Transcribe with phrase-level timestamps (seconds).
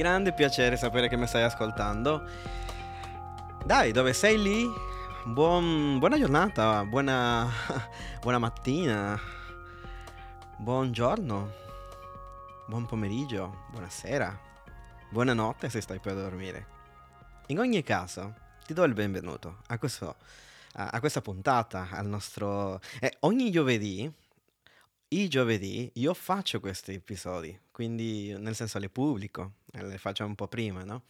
[0.00, 2.26] grande piacere sapere che mi stai ascoltando.
[3.66, 4.66] Dai, dove sei lì?
[5.26, 7.46] Buon- buona giornata, buona,
[8.22, 9.20] buona mattina,
[10.56, 11.52] buongiorno,
[12.66, 14.40] buon pomeriggio, buonasera,
[15.10, 16.66] buonanotte se stai per dormire.
[17.48, 18.32] In ogni caso,
[18.64, 20.16] ti do il benvenuto a, questo,
[20.76, 22.80] a, a questa puntata, al nostro...
[23.00, 24.10] eh, ogni giovedì,
[25.12, 30.36] i giovedì, io faccio questi episodi, quindi nel senso le pubblico, eh, le faccio un
[30.36, 31.02] po' prima, no?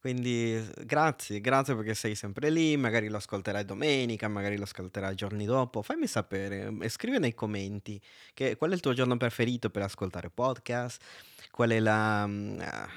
[0.00, 5.44] Quindi grazie, grazie perché sei sempre lì, magari lo ascolterai domenica, magari lo ascolterai giorni
[5.44, 5.82] dopo.
[5.82, 8.00] Fammi sapere e scrivi nei commenti
[8.32, 11.02] che- qual è il tuo giorno preferito per ascoltare podcast,
[11.50, 12.26] qual è la...
[12.26, 12.88] mm, ah,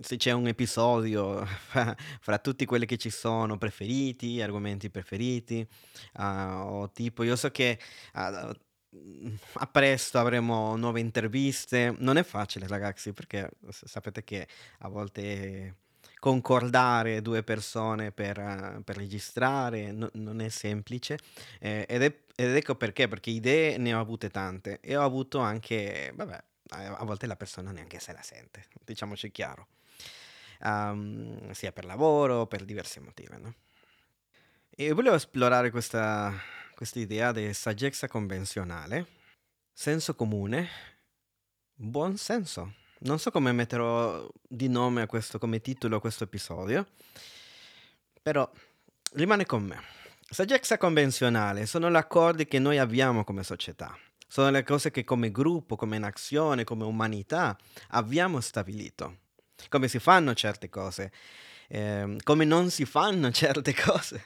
[0.00, 1.44] se c'è un episodio
[2.20, 5.66] fra, tutti quelli che ci sono preferiti, argomenti preferiti,
[6.14, 7.78] ah, o tipo io so che...
[8.18, 8.50] mm,
[9.54, 11.94] a presto avremo nuove interviste.
[11.98, 14.46] Non è facile, ragazzi, perché sapete che
[14.78, 15.76] a volte
[16.18, 21.18] concordare due persone per, per registrare no- non è semplice
[21.60, 25.38] eh, ed, è- ed ecco perché, perché idee ne ho avute tante e ho avuto
[25.38, 29.68] anche, vabbè, a volte la persona neanche se la sente, diciamoci chiaro,
[30.62, 33.54] Ehm, sia per lavoro, per diversi motivi, no?
[34.70, 36.32] E volevo esplorare questa
[36.94, 39.06] idea di saggezza convenzionale,
[39.72, 40.68] senso comune,
[41.74, 42.74] buon senso.
[43.00, 46.86] Non so come metterò di nome a questo, come titolo a questo episodio,
[48.22, 48.50] però
[49.12, 49.80] rimane con me.
[50.28, 55.30] Saggezza convenzionale sono gli accordi che noi abbiamo come società, sono le cose che come
[55.30, 59.18] gruppo, come nazione, come umanità abbiamo stabilito.
[59.68, 61.12] Come si fanno certe cose,
[61.70, 64.24] ehm, come non si fanno certe cose.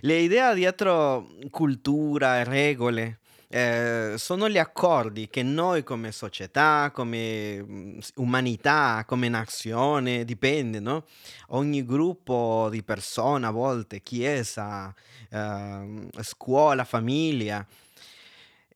[0.00, 3.18] Le idee dietro cultura e regole
[3.52, 11.04] eh, sono gli accordi che noi come società, come mm, umanità, come nazione, dipende, no?
[11.48, 14.94] Ogni gruppo di persone, a volte chiesa,
[15.30, 17.66] ehm, scuola, famiglia.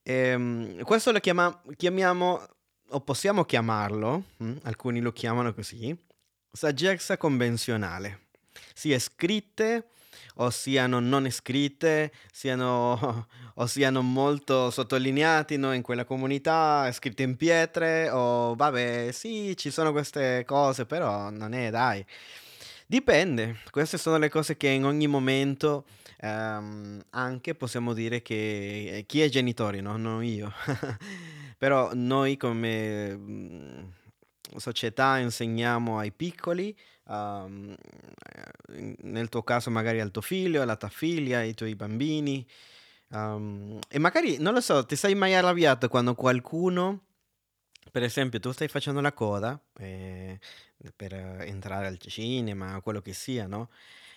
[0.03, 2.45] Ehm, questo lo chiama- chiamiamo,
[2.89, 5.97] o possiamo chiamarlo, mm, alcuni lo chiamano così,
[6.55, 8.21] saggezza convenzionale.
[8.73, 9.89] Sia scritte
[10.35, 17.35] o siano non scritte, siano, o siano molto sottolineati no, in quella comunità, scritte in
[17.35, 22.05] pietre, o vabbè, sì, ci sono queste cose, però non è, dai.
[22.87, 25.85] Dipende, queste sono le cose che in ogni momento
[26.19, 29.97] ehm, anche possiamo dire che chi è genitore, no?
[29.97, 30.51] Non io.
[31.57, 33.83] Però noi come mm,
[34.57, 36.75] società insegniamo ai piccoli,
[37.07, 37.77] eh,
[39.01, 42.45] nel tuo caso magari al tuo figlio, alla tua figlia, ai tuoi bambini,
[43.11, 47.01] ehm, e magari, non lo so, ti sei mai arrabbiato quando qualcuno
[47.91, 50.37] per esempio, tu stai facendo la coda eh,
[50.95, 53.69] per entrare al cinema, quello che sia, no?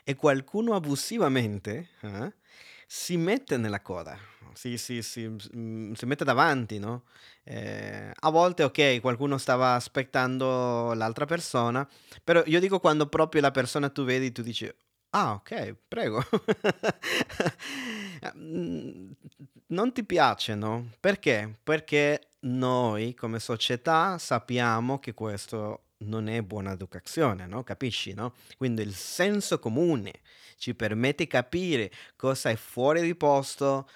[0.03, 2.33] E qualcuno abusivamente eh,
[2.91, 4.19] si mette nella coda,
[4.55, 7.05] si, si- si- mm, si mette davanti, no?
[7.45, 11.87] Eh, a volte, ok, qualcuno stava aspettando l'altra persona,
[12.25, 14.71] però io dico quando proprio la persona tu vedi, tu dici,
[15.11, 16.25] ah, ok, prego.
[18.37, 19.11] Mm,
[19.69, 20.91] Non ti piace, no?
[21.01, 21.59] Perché?
[21.63, 27.63] Perché noi come società sappiamo che questo non è buona educazione, no?
[27.65, 28.35] Capisci, no?
[28.57, 30.13] Quindi il senso comune
[30.57, 33.89] ci permette di capire cosa è fuori di posto,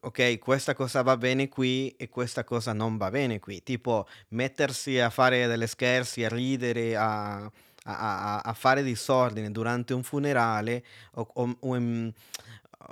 [0.00, 3.62] ok, questa cosa va bene qui e questa cosa non va bene qui.
[3.62, 7.50] Tipo mettersi a fare delle scherzi, a ridere, a, a-
[7.84, 10.84] a- a fare disordine durante un funerale
[11.14, 12.12] o, o- o in,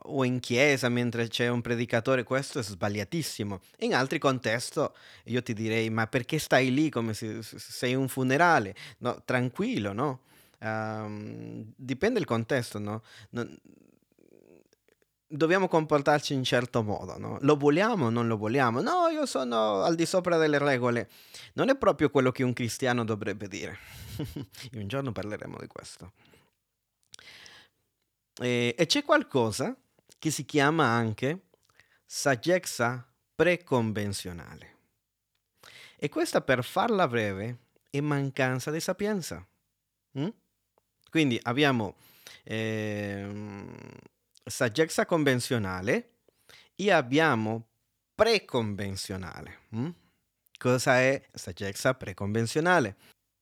[0.04, 3.60] o in chiesa mentre c'è un predicatore, questo è sbagliatissimo.
[3.80, 4.80] In altri contesti
[5.24, 8.74] io ti direi, ma perché stai lì come se, se sei un funerale?
[8.98, 10.20] No, tranquillo, no?
[10.60, 13.02] Ehm, dipende dal contesto, no?
[13.30, 13.56] Non-
[15.28, 17.38] dobbiamo comportarci in certo modo, no?
[17.42, 18.80] Lo vogliamo o non lo vogliamo?
[18.80, 21.08] No, io sono al di sopra delle regole.
[21.54, 23.78] Non è proprio quello che un cristiano dovrebbe dire.
[24.74, 26.12] Un giorno parleremo di questo.
[28.40, 29.76] E, e c'è qualcosa
[30.18, 31.48] che si chiama anche
[32.04, 34.76] saggezza preconvenzionale.
[35.96, 37.58] E questa, per farla breve,
[37.90, 39.46] è mancanza di sapienza.
[40.18, 40.28] mm?
[41.10, 41.96] Quindi abbiamo
[42.44, 43.74] ehm,
[44.44, 46.18] saggezza convenzionale
[46.74, 47.68] e abbiamo
[48.14, 49.58] preconvenzionale.
[49.76, 49.88] mm?
[50.56, 52.96] Cosa è saggezza preconvenzionale?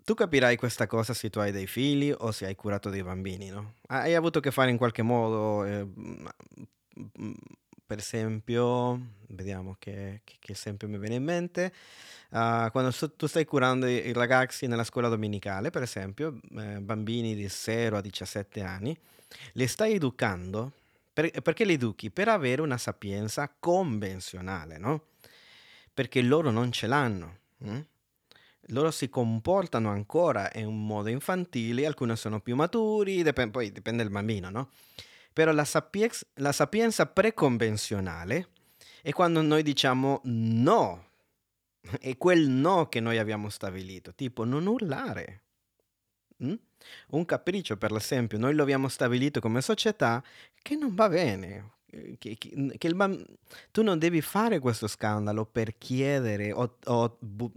[0.07, 3.49] Tu capirai questa cosa se tu hai dei figli o se hai curato dei bambini,
[3.49, 3.75] no?
[3.89, 5.85] Hai avuto a che fare in qualche modo, eh,
[7.85, 9.01] per esempio,
[9.31, 11.73] vediamo che, che- che esempio mi viene in mente.
[12.31, 16.79] Ah, quando so- tu stai curando i, i ragazzi nella scuola domenicale, per esempio, eh,
[16.81, 18.97] bambini di 0 a 17 anni,
[19.55, 20.73] li stai educando,
[21.13, 22.11] per- perché li educhi?
[22.13, 25.07] Per avere una sapienza convenzionale, no?
[25.93, 27.39] Perché loro non ce l'hanno.
[27.65, 27.81] mm?
[28.71, 34.03] Loro si comportano ancora in un modo infantile, alcuni sono più maturi, dip- poi dipende
[34.03, 34.71] dal bambino, no?
[35.33, 38.49] Però la, sapienza, la sapienza preconvenzionale
[39.03, 41.05] è quando noi diciamo no,
[42.01, 45.43] è quel no che noi abbiamo stabilito, tipo non urlare.
[46.43, 46.55] mm?
[47.11, 50.23] Un capriccio, per esempio, noi lo abbiamo stabilito come società
[50.63, 51.73] che non va bene.
[51.91, 53.25] eh, Che, che- che il bam-
[53.71, 57.53] tu non devi fare questo scandalo per chiedere o, o bu-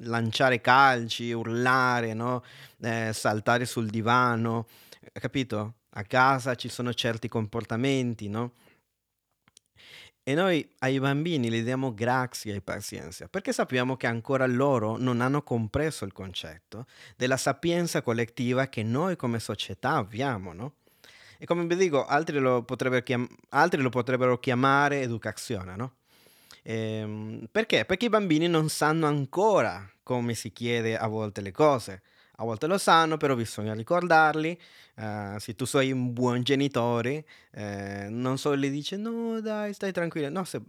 [0.00, 2.42] lanciare calci, urlare, no?
[2.80, 4.66] Eh, saltare sul divano,
[5.12, 5.74] capito?
[5.90, 8.52] A casa ci sono certi comportamenti, no?
[10.28, 15.20] E noi ai bambini li diamo grazia e pazienza, perché sappiamo che ancora loro non
[15.20, 20.74] hanno compreso il concetto della sapienza collettiva che noi come società abbiamo, no?
[21.38, 22.64] E come vi dico, altri lo
[23.04, 25.94] chiam- altri lo potrebbero chiamare educazione, no?
[26.68, 27.84] Ehm, perché?
[27.84, 32.02] Perché i bambini non sanno ancora come si chiede a volte le cose.
[32.38, 34.58] A volte lo sanno, però bisogna ricordarli.
[34.98, 39.90] Eh, se tu sei un buon genitore, eh, non solo gli dici no, dai, stai
[39.92, 40.28] tranquillo.
[40.28, 40.60] No, se-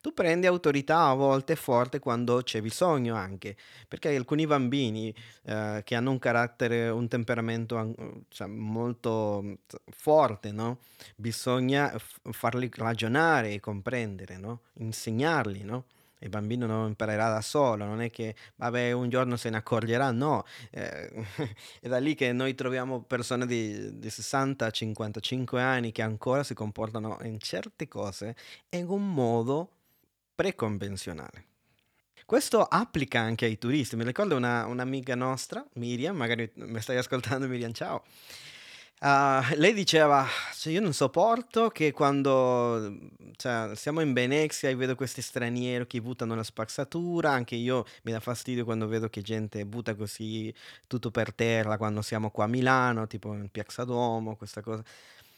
[0.00, 3.54] tu prendi autorità a volte forte quando c'è bisogno anche.
[3.86, 5.14] Perché alcuni bambini
[5.44, 7.94] eh, che hanno un carattere, un temperamento
[8.28, 9.58] cioè, molto
[9.90, 10.78] forte, no?
[11.16, 14.60] Bisogna f- farli ragionare e comprendere, no?
[14.78, 15.84] Insegnarli, no?
[16.20, 20.10] Il bambino non imparerà da solo, non è che, vabbè, un giorno se ne accorgerà,
[20.10, 20.44] no.
[20.70, 21.10] Eh,
[21.80, 27.18] è da lì che noi troviamo persone di, di 60-55 anni che ancora si comportano
[27.22, 28.36] in certe cose
[28.70, 29.70] in un modo
[30.34, 31.46] preconvenzionale.
[32.26, 33.96] Questo applica anche ai turisti.
[33.96, 38.04] Mi ricordo una, un'amica nostra, Miriam, magari mi stai ascoltando Miriam, ciao.
[39.02, 42.98] Ah, lei diceva, cioè, io non sopporto che quando
[43.36, 48.12] cioè, siamo in Venezia e vedo questi stranieri che buttano la spazzatura, anche io mi
[48.12, 50.52] dà fastidio quando vedo che gente butta così
[50.86, 54.84] tutto per terra quando siamo qua a Milano, tipo in Piazza Duomo, questa cosa.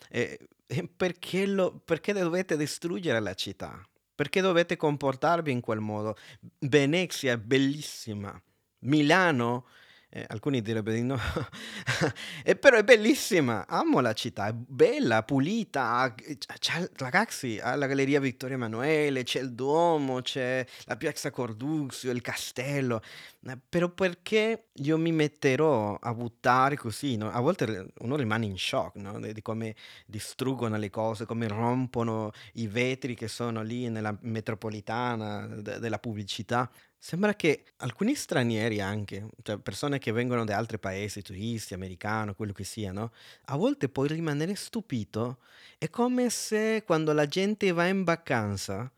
[0.09, 3.81] E, e perché, lo, perché dovete distruggere la città?
[4.15, 6.17] Perché dovete comportarvi in quel modo?
[6.59, 8.41] Venezia è bellissima.
[8.81, 9.67] Milano,
[10.15, 11.19] eh, alcuni direbbero di no,
[12.45, 13.67] e però è bellissima.
[13.67, 16.15] Amo la città, è bella, pulita.
[16.59, 22.21] C'è, ragazzi, ha la Galleria Vittorio Emanuele, c'è il Duomo, c'è la Piazza Corduzio, il
[22.21, 23.01] castello.
[23.49, 27.17] Eh, Però perché io mi metterò a buttare così?
[27.17, 27.31] no?
[27.31, 29.19] A volte uno rimane in shock, no?
[29.19, 29.75] Di di come
[30.07, 36.71] distruggono le cose, come rompono i vetri che sono lì nella metropolitana de- della pubblicità.
[37.05, 42.53] Sembra che alcuni stranieri anche, cioè persone che vengono da altri paesi, turisti, americano, quello
[42.53, 43.11] che sia, no?
[43.47, 45.39] A volte puoi rimanere stupito.
[45.79, 48.89] È come se quando la gente va in vacanza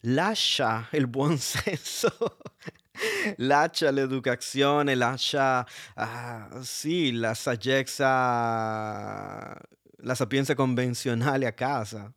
[0.00, 2.38] lascia il buon senso,
[3.36, 5.64] lascia l'educazione, lascia,
[5.94, 8.06] ah, sì, la saggezza,
[9.98, 12.12] la sapienza convenzionale a casa.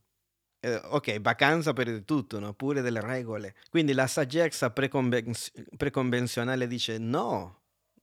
[0.61, 2.53] Eh, ok, vacanza per tutto, no?
[2.53, 3.55] Pure delle regole.
[3.69, 7.59] Quindi la saggezza preconvenz- preconvenzionale dice no,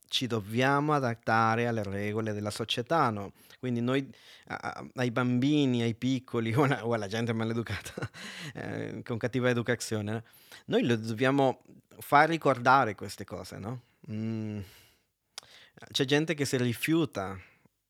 [0.07, 3.33] ci dobbiamo adattare alle regole della società, no?
[3.59, 4.09] Quindi noi
[4.47, 7.93] a- ai bambini, ai piccoli o alla, o alla gente maleducata,
[8.55, 10.23] eh, con cattiva educazione, no?
[10.65, 11.61] noi lo dobbiamo
[11.99, 13.81] far ricordare queste cose, no?
[14.11, 14.59] Mm.
[15.91, 17.39] C'è gente che si rifiuta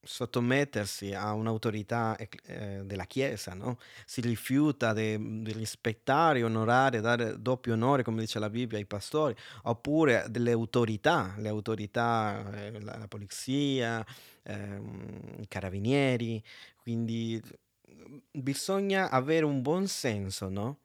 [0.01, 3.77] sottomettersi a un'autorità eh, della Chiesa, no?
[4.05, 9.35] Si rifiuta de- di rispettare, onorare, dare doppio onore, come dice la Bibbia, ai pastori,
[9.63, 14.05] oppure delle autorità, le autorità, eh, la, la polizia,
[14.43, 16.43] ehm, i carabinieri.
[16.77, 17.41] Quindi
[17.91, 20.79] mm, bisogna avere un buon senso, no?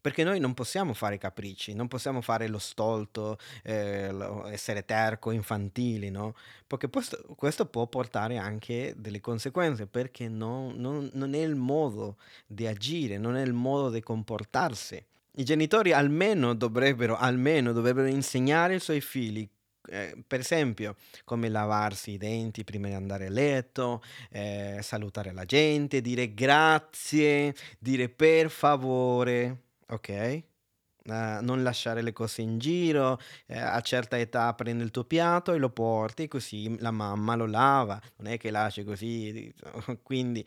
[0.00, 4.10] Perché noi non possiamo fare capricci, non possiamo fare lo stolto, eh,
[4.46, 6.34] essere terco, infantili, no?
[6.66, 12.16] Perché questo, questo può portare anche delle conseguenze, perché non, non- non è il modo
[12.46, 15.04] di agire, non è il modo di comportarsi.
[15.36, 19.48] I genitori almeno dovrebbero, almeno dovrebbero insegnare ai suoi figli,
[19.88, 25.44] eh, per esempio, come lavarsi i denti prima di andare a letto, eh, salutare la
[25.44, 30.08] gente, dire grazie, dire per favore, ok?
[30.08, 35.52] Eh, non lasciare le cose in giro, eh, a certa età prendi il tuo piatto
[35.52, 39.52] e lo porti, così la mamma lo lava, non è che lasci così,
[40.02, 40.46] quindi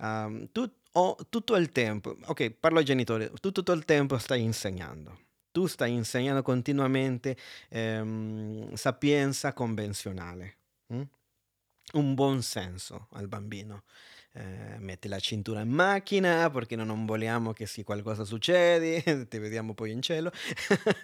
[0.00, 4.42] ehm, tu o tutto il tempo, ok, parlo ai genitori, tu tutto il tempo stai
[4.42, 5.26] insegnando.
[5.50, 7.36] Tu stai insegnando continuamente
[7.70, 10.56] ehm, sapienza convenzionale,
[10.88, 11.02] hm?
[11.94, 13.84] un buon senso al bambino
[14.38, 19.74] eh, metti la cintura in macchina perché non vogliamo che se qualcosa succede, ti vediamo
[19.74, 20.30] poi in cielo,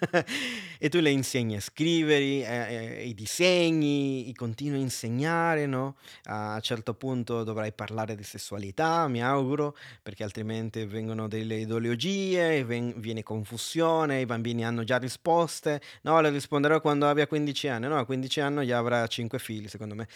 [0.79, 5.97] e tu le insegni a scrivere eh, eh, i disegni, continui a insegnare, no?
[6.25, 12.63] A un certo punto dovrai parlare di sessualità, mi auguro, perché altrimenti vengono delle ideologie,
[12.63, 17.87] ven- viene confusione, i bambini hanno già risposte, no, le risponderò quando abbia 15 anni,
[17.87, 20.07] no, a 15 anni già avrà 5 figli, secondo me,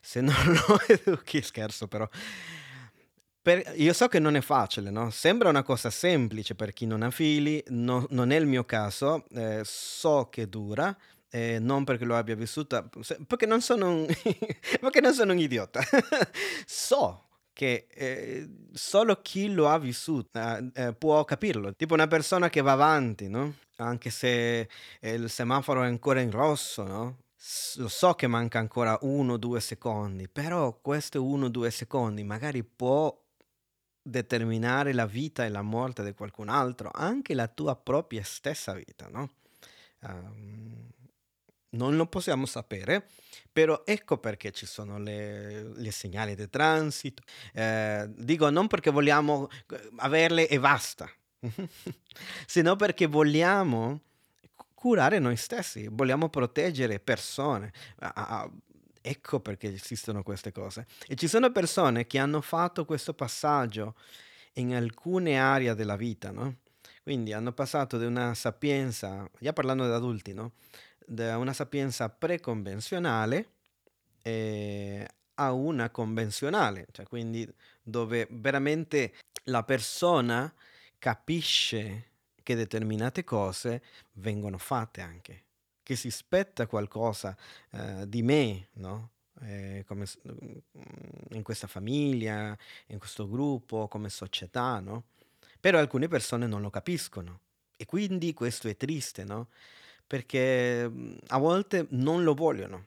[0.00, 2.08] se non lo educhi, scherzo però.
[3.42, 5.10] Per- io so che non è facile, no?
[5.10, 9.24] Sembra una cosa semplice per chi non ha figli, no- non è il mio caso,
[9.30, 10.94] eh, so che dura,
[11.30, 12.86] eh, non perché lo abbia vissuta,
[13.26, 14.06] perché non sono un,
[15.02, 15.80] non sono un idiota.
[16.66, 21.74] so che eh, solo chi lo ha vissuto eh, eh, può capirlo.
[21.74, 23.54] Tipo una persona che va avanti, no?
[23.76, 24.68] Anche se
[25.00, 27.16] il semaforo è ancora in rosso, no?
[27.76, 32.22] lo so che manca ancora uno o due secondi, però questi uno o due secondi
[32.22, 33.16] magari può
[34.02, 39.08] determinare la vita e la morte di qualcun altro, anche la tua propria stessa vita,
[39.08, 39.30] no?
[40.00, 40.88] Um,
[41.70, 43.06] non lo possiamo sapere,
[43.52, 47.22] però ecco perché ci sono le, le segnali di transito.
[47.52, 51.08] Eh, dico non perché vogliamo eh, averle e basta,
[52.46, 54.00] sino perché vogliamo
[54.74, 57.72] curare noi stessi, vogliamo proteggere persone.
[59.02, 60.86] Ecco perché esistono queste cose.
[61.06, 63.94] E ci sono persone che hanno fatto questo passaggio
[64.54, 66.58] in alcune aree della vita, no?
[67.02, 70.52] Quindi hanno passato da una sapienza, già parlando di adulti, no?
[71.06, 73.48] Da una sapienza preconvenzionale
[74.22, 77.48] eh, a una convenzionale, cioè quindi
[77.82, 79.14] dove veramente
[79.44, 80.52] la persona
[80.98, 82.08] capisce
[82.42, 85.44] che determinate cose vengono fatte anche
[85.90, 87.36] che si spetta qualcosa
[87.72, 89.10] eh, di me, no?
[89.42, 90.58] Eh, come, mm,
[91.32, 92.56] in questa famiglia,
[92.88, 95.06] in questo gruppo, come società, no?
[95.58, 97.40] Però alcune persone non lo capiscono
[97.76, 99.48] e quindi questo è triste, no?
[100.06, 102.86] Perché mm, a volte non lo vogliono,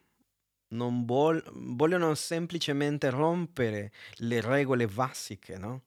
[0.69, 5.81] non vol- vogliono semplicemente rompere le regole basiche, no?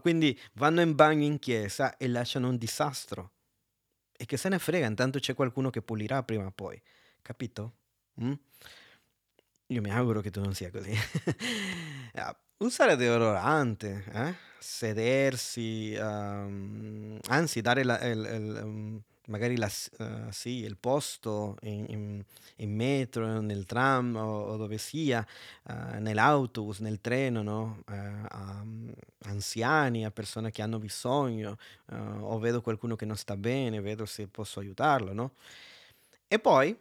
[0.00, 3.30] quindi vanno in bagno in chiesa e lasciano un disastro
[4.20, 6.82] e che se ne frega, intanto c'è qualcuno che pulirà prima o poi,
[7.22, 7.76] capito?
[8.20, 8.32] Mm?
[9.68, 10.92] Io mi auguro che tu non sia così.
[12.58, 14.34] Usare deodorante, eh?
[14.58, 18.00] sedersi, anzi dare la,
[19.28, 22.24] magari la, uh, sì, il posto in, in,
[22.56, 25.26] in, metro, nel tram o, o dove sia,
[25.64, 27.82] uh, nell'autobus, nel treno, no?
[27.86, 28.64] uh, a
[29.24, 31.56] anziani, a persone che hanno bisogno,
[32.20, 35.12] o vedo qualcuno che non sta bene, vedo se posso aiutarlo.
[35.12, 35.32] No?
[36.26, 36.76] E poi,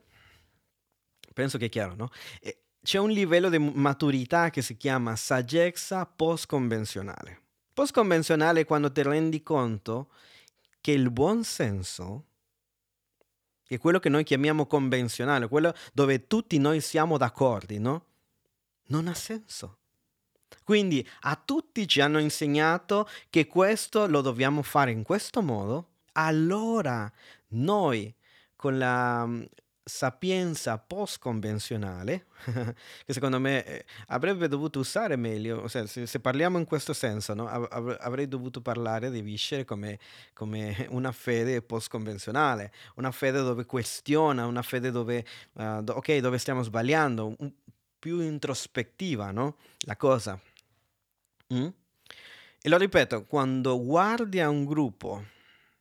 [1.34, 2.10] penso che è chiaro, no?
[2.40, 7.42] E c'è un livello di maturità che si chiama saggezza post-convenzionale.
[7.74, 10.10] Post-convenzionale è quando ti rendi conto
[10.80, 12.24] che il buon senso
[13.76, 18.06] è quello che noi chiamiamo convenzionale, quello dove tutti noi siamo d'accordo, no?
[18.88, 19.78] Non ha senso.
[20.64, 27.12] Quindi a tutti ci hanno insegnato che questo lo dobbiamo fare in questo modo, allora
[27.50, 28.14] noi
[28.56, 29.30] con la
[29.88, 32.26] sapienza post-convenzionale,
[33.06, 37.34] che secondo me eh, avrebbe dovuto usare meglio, cioè, se, se, parliamo in questo senso,
[37.34, 37.48] no?
[37.48, 39.98] Av- avrei dovuto parlare di viscere come,
[40.34, 46.38] come una fede post-convenzionale, una fede dove questiona, una fede dove, uh, do- ok, dove
[46.38, 47.52] stiamo sbagliando, un,
[48.00, 49.58] più introspettiva, no?
[49.86, 50.40] La cosa.
[51.54, 51.68] Mm?
[52.62, 55.24] E lo ripeto, quando guardi a un gruppo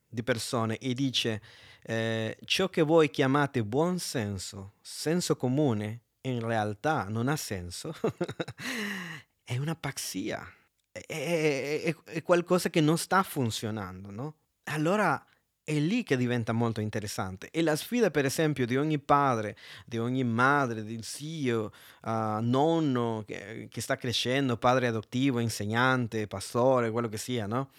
[0.09, 1.43] di persone e dice
[1.89, 7.95] eh, ciò che voi chiamate buon senso, senso comune, in realtà non ha senso,
[9.45, 10.45] è una pazzia,
[10.91, 14.35] è, è, è, qualcosa che non sta funzionando, no?
[14.65, 15.25] Allora
[15.63, 17.51] è lì che diventa molto interessante.
[17.53, 23.23] E la sfida, per esempio, di ogni padre, di ogni madre, di zio, uh, nonno
[23.25, 27.71] che, che, sta crescendo, padre adottivo, insegnante, pastore, quello che sia, no?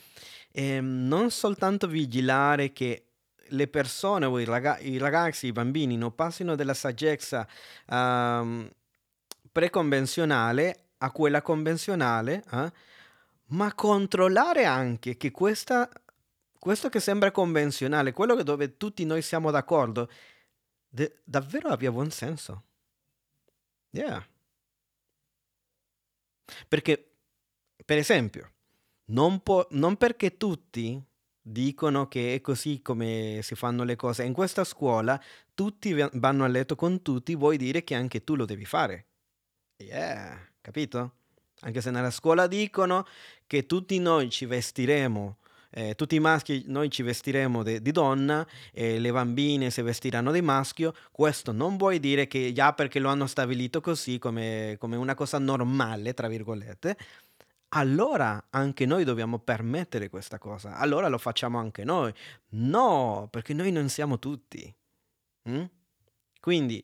[0.50, 3.07] E ehm, non soltanto vigilare che
[3.50, 7.48] le persone o i, raga- i, ragazzi, i bambini non passino dalla saggezza
[7.88, 8.70] um,
[9.52, 12.72] preconvenzionale a quella convenzionale, eh?
[13.48, 15.90] ma controllare anche che questa,
[16.60, 20.10] questo che sembra convenzionale, quello dove tutti noi siamo d'accordo,
[20.88, 22.64] de- davvero abbia buon senso.
[23.92, 24.26] Yeah.
[26.68, 27.12] Perché,
[27.86, 28.52] per esempio,
[29.10, 31.02] Non, po- non perché tutti
[31.48, 34.24] dicono che è così come si fanno le cose.
[34.24, 35.20] In questa scuola
[35.54, 39.06] tutti vanno a letto con tutti, vuoi dire che anche tu lo devi fare.
[39.78, 41.14] Yeah, capito?
[41.62, 43.06] Anche se nella scuola dicono
[43.48, 45.38] che tutti noi ci vestiremo,
[45.72, 50.32] eh, tutti i maschi noi ci vestiremo de- di donna e le bambine si vestiranno
[50.32, 54.96] di maschio, questo non vuol dire che già perché lo hanno stabilito così come, come
[54.96, 56.98] una cosa normale, tra virgolette,
[57.70, 62.14] allora anche noi dobbiamo permettere questa cosa, allora lo facciamo anche noi.
[62.50, 64.74] No, perché noi non siamo tutti.
[65.50, 65.64] Mm?
[66.40, 66.84] Quindi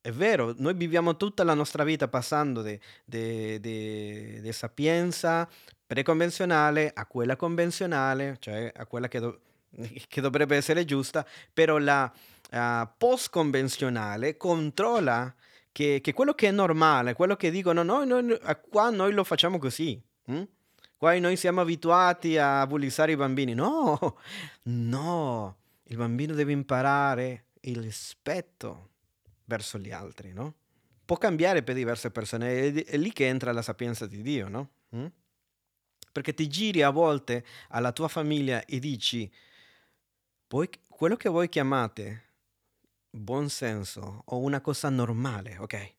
[0.00, 5.48] è vero, noi viviamo tutta la nostra vita passando da sapienza
[5.86, 9.40] preconvenzionale a quella convenzionale, cioè a quella che, do-
[10.08, 12.10] che dovrebbe essere giusta, però la
[12.52, 15.34] uh, post-convenzionale controlla
[15.72, 19.58] che, che, quello che è normale, quello che dicono noi, noi qua noi lo facciamo
[19.58, 20.00] così.
[20.24, 20.42] Hm?
[20.96, 23.54] Qua noi siamo abituati a bullizzare i bambini.
[23.54, 24.18] No,
[24.64, 28.90] no, il bambino deve imparare il rispetto
[29.44, 30.54] verso gli altri, no?
[31.04, 34.70] Può cambiare per diverse persone, è, lì che entra la sapienza di Dio, no?
[34.90, 35.06] Hm?
[36.12, 39.30] Perché ti giri a volte alla tua famiglia e dici,
[40.48, 42.29] voi, quello che voi chiamate
[43.10, 45.94] buon senso o una cosa normale, ok?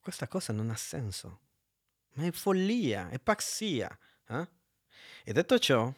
[0.00, 1.40] Questa cosa non ha senso,
[2.14, 3.96] ma è follia, è pazzia.
[4.28, 4.48] Eh?
[5.24, 5.92] E detto ciò,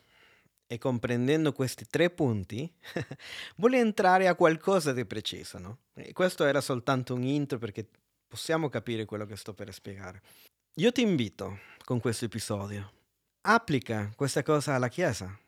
[0.67, 2.73] e comprendendo questi tre punti,
[3.57, 5.79] vuole entrare a qualcosa di preciso, no?
[5.95, 7.89] E questo era soltanto un intro perché
[8.27, 10.23] possiamo capire quello che sto per spiegare.
[10.75, 12.93] Io ti invito con questo episodio,
[13.43, 15.39] applica questa cosa alla Chiesa,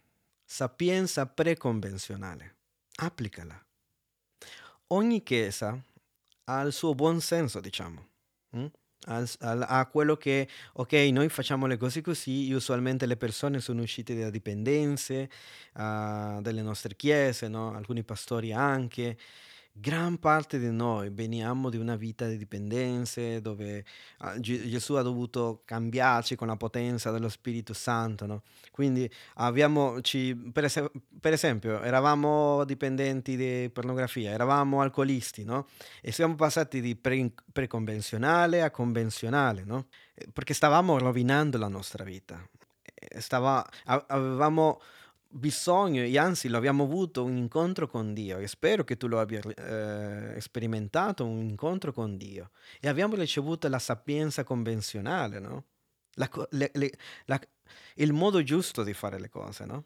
[0.45, 2.57] sapienza preconvenzionale,
[2.97, 3.66] applicala
[4.89, 5.79] ogni chiesa
[6.45, 8.07] ha il suo buon senso, diciamo.
[8.57, 8.67] Mm?
[9.09, 14.31] A, quello che, ok, noi facciamo le cose così, usualmente le persone sono uscite da
[14.31, 15.31] dipendenze
[15.75, 17.73] uh, delle nostre chiese, no?
[17.73, 19.17] alcuni pastori anche,
[19.79, 23.85] gran parte di noi veniamo da una vita di dipendenze dove
[24.21, 28.43] uh, Gesù ha dovuto cambiarci con la potenza dello Spirito Santo, no?
[28.71, 35.67] Quindi abbiamo, ci, per, es- per, esempio, eravamo dipendenti di pornografia, eravamo alcolisti, no?
[36.01, 39.89] E siamo passati di pre- preconvenzionale a convenzionale, no?
[40.15, 42.43] Eh, perché stavamo rovinando la nostra vita.
[43.19, 44.81] Stava, avevamo
[45.29, 49.21] bisogno, e anzi lo abbiamo avuto un incontro con Dio e spero che tu lo
[49.21, 55.65] abbia eh, sperimentato, un incontro con Dio e abbiamo ricevuto la sapienza convenzionale, no?
[56.15, 56.93] La, le, le,
[57.27, 57.41] la,
[57.97, 59.85] il modo giusto di fare le cose, no?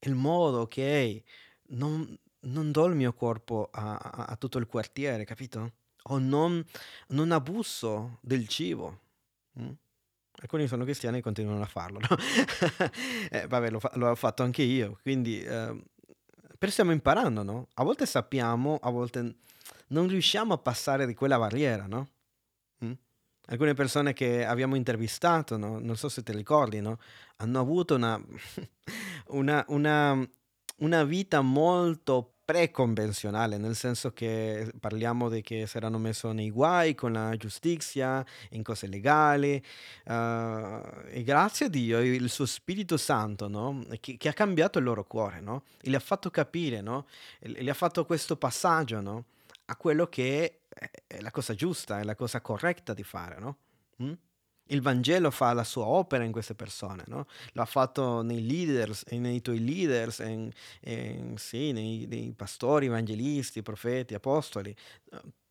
[0.00, 1.24] Il modo che
[1.70, 5.72] non, non do il mio corpo a, a, a, tutto il quartiere, capito?
[6.04, 6.64] O non,
[7.08, 9.00] non abuso del cibo.
[9.60, 9.70] Mm?
[10.42, 12.08] Alcuni sono cristiani e continuano a farlo, no?
[13.30, 15.82] eh, vabbè, lo, fa- fatto anche io, quindi eh,
[16.58, 17.68] però stiamo imparando, no?
[17.74, 19.36] A volte sappiamo, a volte
[19.88, 22.08] non riusciamo a passare di quella barriera, no?
[22.84, 22.92] Mm?
[23.46, 25.78] Alcune persone che abbiamo intervistato, no?
[25.80, 26.98] non so se ti ricordi, no?
[27.36, 28.20] hanno avuto una,
[29.28, 30.28] una, una,
[30.78, 36.96] una vita molto preconvenzionale, nel senso che parliamo di che si erano messi nei guai
[36.96, 39.62] con la giustizia, in cose legali,
[40.06, 40.12] uh,
[41.10, 43.84] e grazie a Dio, il suo Spirito Santo, no?
[44.00, 45.62] che, che, ha cambiato il loro cuore, no?
[45.80, 47.06] e li ha fatto capire, no?
[47.38, 49.26] e gli ha fatto questo passaggio no?
[49.66, 50.62] a quello che
[51.06, 53.38] è la cosa giusta, è la cosa corretta di fare.
[53.38, 53.56] No?
[54.02, 54.12] Mm?
[54.70, 57.26] Il Vangelo fa la sua opera in queste persone, no?
[57.52, 60.50] L'ha fatto nei leaders, nei tuoi leaders, in,
[60.82, 64.74] in, sì, nei, nei, pastori, evangelisti, profeti, apostoli.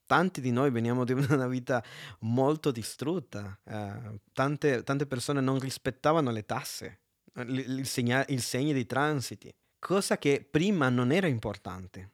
[0.05, 1.83] Tanti di noi veniamo da una vita
[2.19, 3.57] molto distrutta.
[3.63, 6.99] Eh, tante, tante, persone non rispettavano le tasse,
[7.35, 12.11] il, segna, il segno dei transiti, cosa che prima non era importante.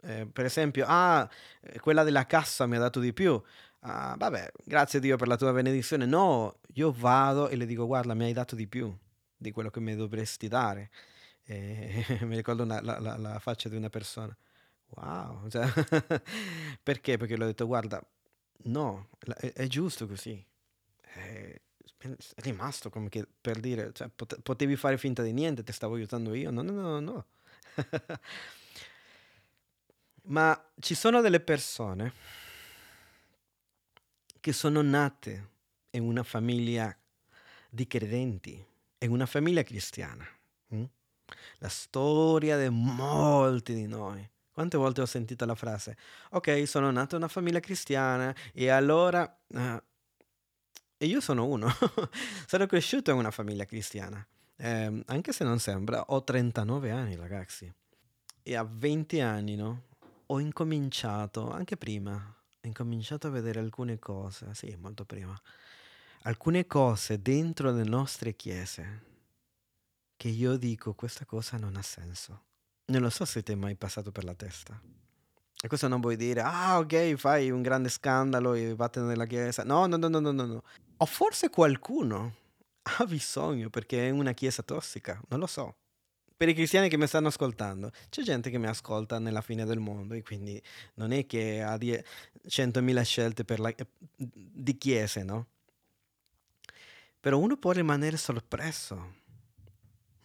[0.00, 1.28] Eh, per esempio, ah,
[1.80, 3.40] quella della cassa mi ha dato di più
[3.80, 6.06] ah, vabbè, grazie Dio per la tua benedizione.
[6.06, 8.96] No, io vado e le dico, guarda, mi hai dato di più
[9.36, 10.90] di quello che mi dovresti dare.
[11.44, 14.36] E mi ricordo una, la, la, la, faccia di una persona.
[14.90, 15.66] Wow, cioè,
[16.82, 17.16] perché?
[17.16, 18.02] Perché l'ho detto, guarda,
[18.64, 20.44] no, è, è giusto così.
[21.00, 21.60] È,
[21.96, 25.94] è, rimasto come che per dire, cioè, pot- potevi fare finta di niente, ti stavo
[25.94, 26.50] aiutando io.
[26.50, 27.26] No, no, no, no.
[30.30, 32.12] Ma ci sono delle persone
[34.48, 35.48] che sono nate
[35.90, 36.96] in una famiglia
[37.68, 38.64] di credenti,
[39.00, 40.26] in una famiglia cristiana.
[40.74, 40.84] Mm?
[41.58, 44.26] La storia di molti di noi.
[44.50, 45.98] Quante volte ho sentito la frase,
[46.30, 49.30] ok, sono nato in una famiglia cristiana e allora...
[49.48, 49.82] Uh,
[50.96, 51.68] e io sono uno,
[52.48, 54.26] sono cresciuto in una famiglia cristiana.
[54.56, 57.70] Eh, anche se non sembra, ho 39 anni, ragazzi.
[58.42, 59.82] E a 20 anni, no?
[60.28, 65.38] Ho incominciato, anche prima, ho incominciato a vedere alcune cose, sì, molto prima,
[66.22, 69.06] alcune cose dentro le nostre chiese
[70.16, 72.42] che io dico questa cosa non ha senso.
[72.86, 74.80] Non lo so se ti è mai passato per la testa.
[75.60, 79.62] E questo non vuoi dire, ah ok, fai un grande scandalo e vattene nella chiesa.
[79.62, 80.62] No, no, no, no, no, no.
[80.96, 82.34] O forse qualcuno
[82.98, 85.76] ha bisogno perché è una chiesa tossica, non lo so.
[86.38, 89.80] Per i cristiani che mi stanno ascoltando, c'è gente che mi ascolta nella fine del
[89.80, 90.62] mondo e quindi
[90.94, 93.74] non è che ha 100.000 scelte la,
[94.14, 95.48] di chiese, no?
[97.18, 99.14] Però uno può rimanere sorpreso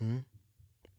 [0.03, 0.17] mm?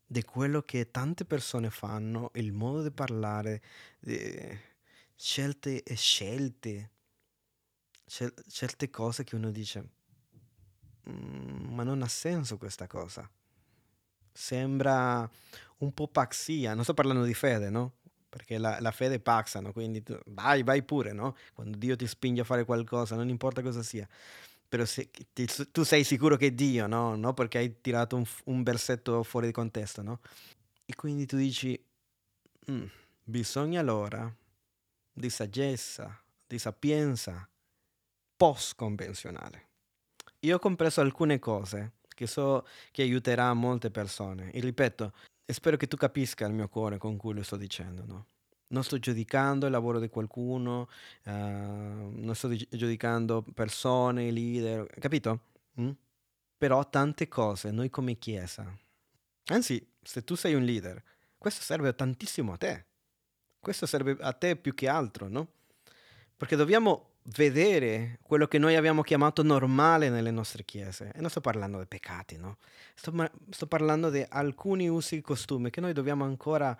[0.04, 3.62] di quello che tante persone fanno, il modo di parlare,
[4.00, 4.58] di
[5.14, 6.90] scelte e scelte,
[8.04, 9.90] certe cose che uno dice,
[11.08, 13.30] mm, ma non ha senso questa cosa.
[14.36, 15.30] Sembra
[15.78, 17.92] un po' paxia, non sto parlando di fede, no?
[18.28, 19.72] Perché la, la fede paxa, no?
[19.72, 21.36] Quindi tu, vai, vai pure, no?
[21.54, 24.08] Quando Dio ti spinge a fare qualcosa, non importa cosa sia
[24.74, 27.14] però se, ti, tu sei sicuro che è Dio, no?
[27.14, 27.32] no?
[27.32, 30.18] Perché hai tirato un, un, versetto fuori di contesto, no?
[30.84, 31.80] E quindi tu dici,
[32.68, 32.84] mm,
[33.22, 34.34] bisogna allora
[35.12, 37.48] di saggezza, di sapienza
[38.36, 39.68] post-convenzionale.
[40.40, 44.50] Io ho compreso alcune cose che so che aiuterà molte persone.
[44.50, 45.12] E ripeto,
[45.46, 48.26] spero che tu capisca il mio cuore con cui lo sto dicendo, no?
[48.68, 50.88] non sto giudicando il lavoro di qualcuno,
[51.24, 55.40] uh, non sto giudicando persone, leader, capito?
[55.80, 55.90] Mm?
[56.56, 58.76] Però tante cose, noi come Chiesa,
[59.46, 61.02] anzi, se tu sei un leader,
[61.38, 62.86] questo serve tantissimo a te,
[63.60, 65.48] questo serve a te più che altro, no?
[66.36, 71.12] Perché dobbiamo vedere quello che noi abbiamo chiamato normale nelle nostre chiese.
[71.14, 72.58] E non sto parlando di peccati, no?
[72.94, 73.12] Sto,
[73.50, 76.76] sto parlando di alcuni usi e costumi che noi dobbiamo ancora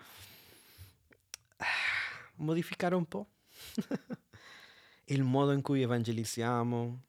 [2.35, 3.27] modificare un po'
[5.05, 7.01] il modo in cui evangelizziamo.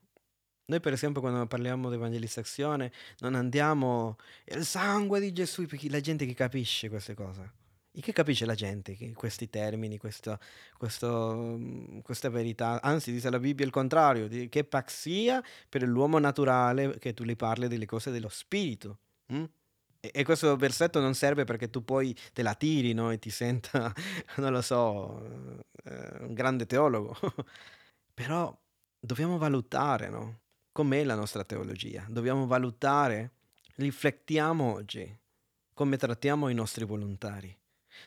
[0.68, 6.00] Noi per esempio quando parliamo di evangelizzazione non andiamo il sangue di Gesù perché la
[6.00, 7.64] gente che capisce queste cose.
[7.98, 10.38] E che capisce la gente che questi termini, questo,
[10.76, 11.58] questo,
[12.02, 12.82] questa verità?
[12.82, 17.68] Anzi, dice la Bibbia il contrario, che paxia per l'uomo naturale che tu gli parli
[17.68, 18.98] delle cose dello spirito.
[19.28, 19.44] Hm?
[19.98, 23.10] E questo versetto non serve perché tu poi te la tiri no?
[23.10, 23.90] e ti senta,
[24.36, 27.16] non lo so, eh, un grande teologo.
[28.12, 28.54] Però
[29.00, 30.40] dobbiamo valutare no?
[30.70, 32.04] com'è la nostra teologia.
[32.10, 33.30] Dobbiamo valutare,
[33.76, 35.18] riflettiamo oggi
[35.72, 37.56] come trattiamo i nostri volontari.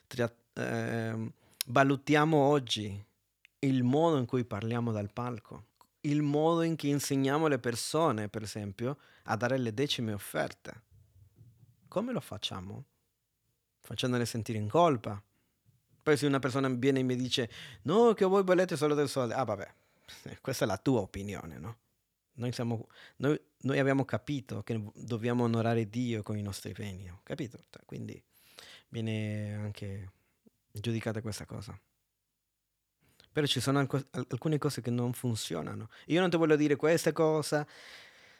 [0.07, 1.31] Tra, eh,
[1.67, 3.05] valutiamo oggi
[3.59, 5.65] il modo in cui parliamo dal palco,
[6.01, 10.87] il modo in cui insegniamo le persone, per esempio, a dare le decime offerte
[11.89, 12.85] come lo facciamo?
[13.81, 15.21] Facendole sentire in colpa.
[16.01, 17.49] Poi se una persona viene e mi dice
[17.81, 19.73] no, che voi volete solo del soldo, ah vabbè,
[20.39, 21.77] questa è la tua opinione, no?
[22.33, 27.57] Noi, siamo, noi, noi abbiamo capito che dobbiamo onorare Dio con i nostri beni, capito?
[27.69, 28.21] Cioè, quindi
[28.89, 30.11] viene anche
[30.71, 31.79] giudicata questa cosa.
[33.31, 35.89] Però ci sono alcune cose che non funzionano.
[36.07, 37.65] Io non ti voglio dire questa cosa,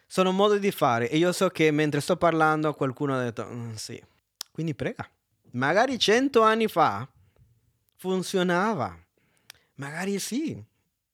[0.06, 3.72] sono modi di fare e io so che mentre sto parlando qualcuno ha detto mm,
[3.74, 4.02] sì.
[4.50, 5.08] Quindi prega.
[5.52, 7.08] Magari cento anni fa
[7.96, 8.98] funzionava.
[9.74, 10.62] Magari sì.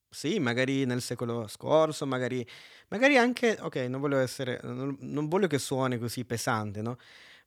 [0.09, 2.45] Sì, magari nel secolo scorso, magari,
[2.87, 6.97] magari anche, ok, non voglio essere, non, non voglio che suoni così pesante, no?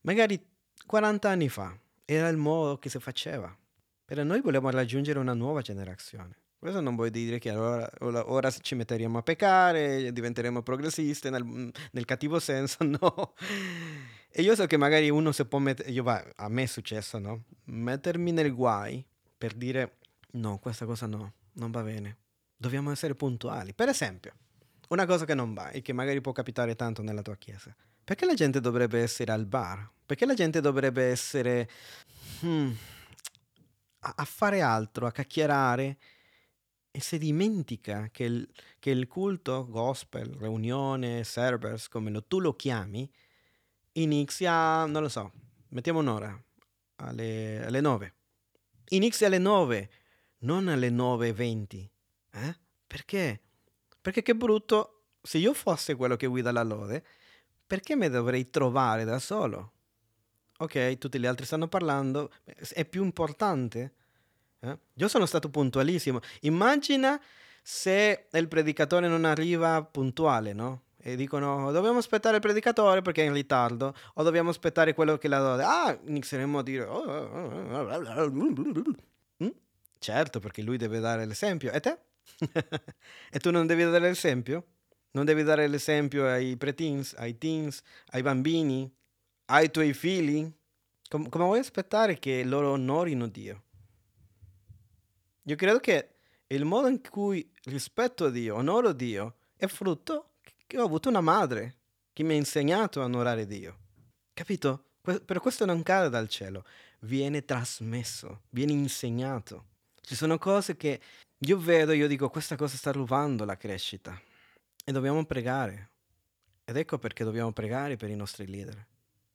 [0.01, 0.41] Magari
[0.85, 3.55] 40 anni fa era il modo che si faceva.
[4.05, 6.37] Però noi vogliamo raggiungere una nuova generazione.
[6.59, 7.89] Questo non vuol dire che allora,
[8.29, 13.33] ora ci metteremo a peccare, diventeremo progressisti nel, nel cattivo senso, no.
[14.29, 15.91] E io so che magari uno si può mettere,
[16.35, 17.45] a me è successo, no?
[17.63, 19.03] Mettermi nel guai
[19.35, 19.97] per dire
[20.33, 22.17] no, questa cosa no, non va bene.
[22.55, 23.73] Dobbiamo essere puntuali.
[23.73, 24.33] Per esempio,
[24.89, 27.75] una cosa che non va e che magari può capitare tanto nella tua chiesa.
[28.03, 29.89] Perché la gente dovrebbe essere al bar?
[30.05, 31.69] Perché la gente dovrebbe essere
[32.43, 32.71] hmm,
[33.99, 35.97] a, a fare altro, a chiacchierare?
[36.91, 42.53] e si dimentica che il, che il culto, gospel, riunione, servers, come lo, tu lo
[42.53, 43.09] chiami,
[43.93, 45.31] inizia, non lo so,
[45.69, 46.37] mettiamo un'ora,
[46.97, 48.13] alle, alle 9.
[48.89, 49.89] Inizia alle 9,
[50.39, 51.87] non alle 9.20.
[52.31, 52.57] Eh?
[52.85, 53.41] Perché?
[54.01, 57.05] Perché che brutto, se io fossi quello che guida la lode,
[57.71, 59.71] perché mi dovrei trovare da solo?
[60.57, 62.29] Ok, tutti gli altri stanno parlando,
[62.73, 63.93] è più importante
[64.59, 64.77] eh?
[64.93, 66.19] Io sono stato puntualissimo.
[66.41, 67.17] Immagina
[67.63, 70.83] se il predicatore non arriva puntuale, no?
[71.03, 75.29] e dicono dobbiamo aspettare il predicatore perché è in ritardo o dobbiamo aspettare quello che
[75.29, 75.63] la dode.
[75.63, 76.83] Ah, inizieremo a dire...
[76.83, 77.07] Oh,
[79.97, 81.71] certo, perché lui deve dare l'esempio.
[81.71, 81.97] E te?
[83.31, 84.70] e tu non devi dare l'esempio?
[85.11, 88.89] Non devi dare l'esempio ai preteens, ai teens, ai bambini,
[89.45, 90.49] ai tuoi figli?
[91.09, 93.63] Com- come vuoi aspettare che loro onorino Dio?
[95.43, 96.15] Io credo che
[96.47, 101.77] il modo in cui rispetto Dio, onoro Dio, è frutto che ho avuto una madre
[102.13, 103.79] che mi ha insegnato a onorare Dio.
[104.33, 104.85] Capito?
[105.01, 106.63] Que- per questo non cade dal cielo,
[106.99, 109.65] viene trasmesso, viene insegnato.
[109.99, 111.01] Ci sono cose che
[111.39, 114.19] io vedo, io dico, questa cosa sta rubando la crescita.
[114.83, 115.89] E dobbiamo pregare.
[116.63, 118.87] Ed ecco perché dobbiamo pregare per i nostri leader.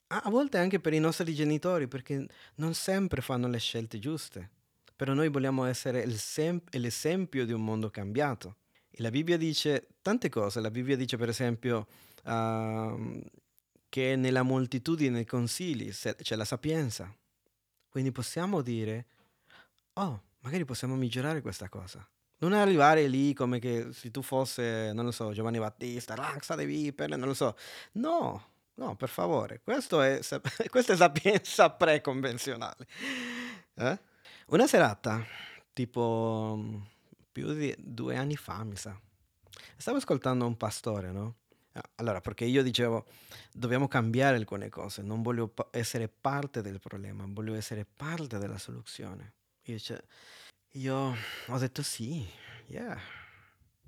[0.09, 4.51] A volte anche per i nostri genitori, perché non sempre fanno le scelte giuste.
[4.95, 8.57] Però noi vogliamo essere sem- l'esempio di un mondo cambiato.
[8.91, 10.61] E la Bibbia dice tante cose.
[10.61, 11.87] La Bibbia dice, per esempio,
[12.25, 13.23] uh,
[13.89, 17.15] che nella moltitudine dei consigli c'è la sapienza.
[17.89, 19.07] Quindi possiamo dire,
[19.95, 22.07] oh, magari possiamo migliorare questa cosa.
[22.39, 26.67] Non arrivare lì come che se tu fosse, non lo so, Giovanni Battista, razza di
[26.67, 27.57] vipere, non lo so.
[27.93, 30.21] No, no, per favore, questo è,
[30.69, 32.87] questa è sapienza preconvenzionale.
[33.75, 33.99] Eh?
[34.49, 35.25] Una serata,
[35.73, 36.85] tipo
[37.33, 38.99] più di due anni fa, mi sa,
[39.77, 41.35] stavo ascoltando un pastore, no?
[41.73, 43.07] Ah, allora, perché io dicevo,
[43.53, 49.35] dobbiamo cambiare alcune cose, non voglio essere parte del problema, voglio essere parte della soluzione.
[49.65, 50.03] Io, cioè,
[50.77, 52.27] io ho detto sì,
[52.67, 52.99] yeah,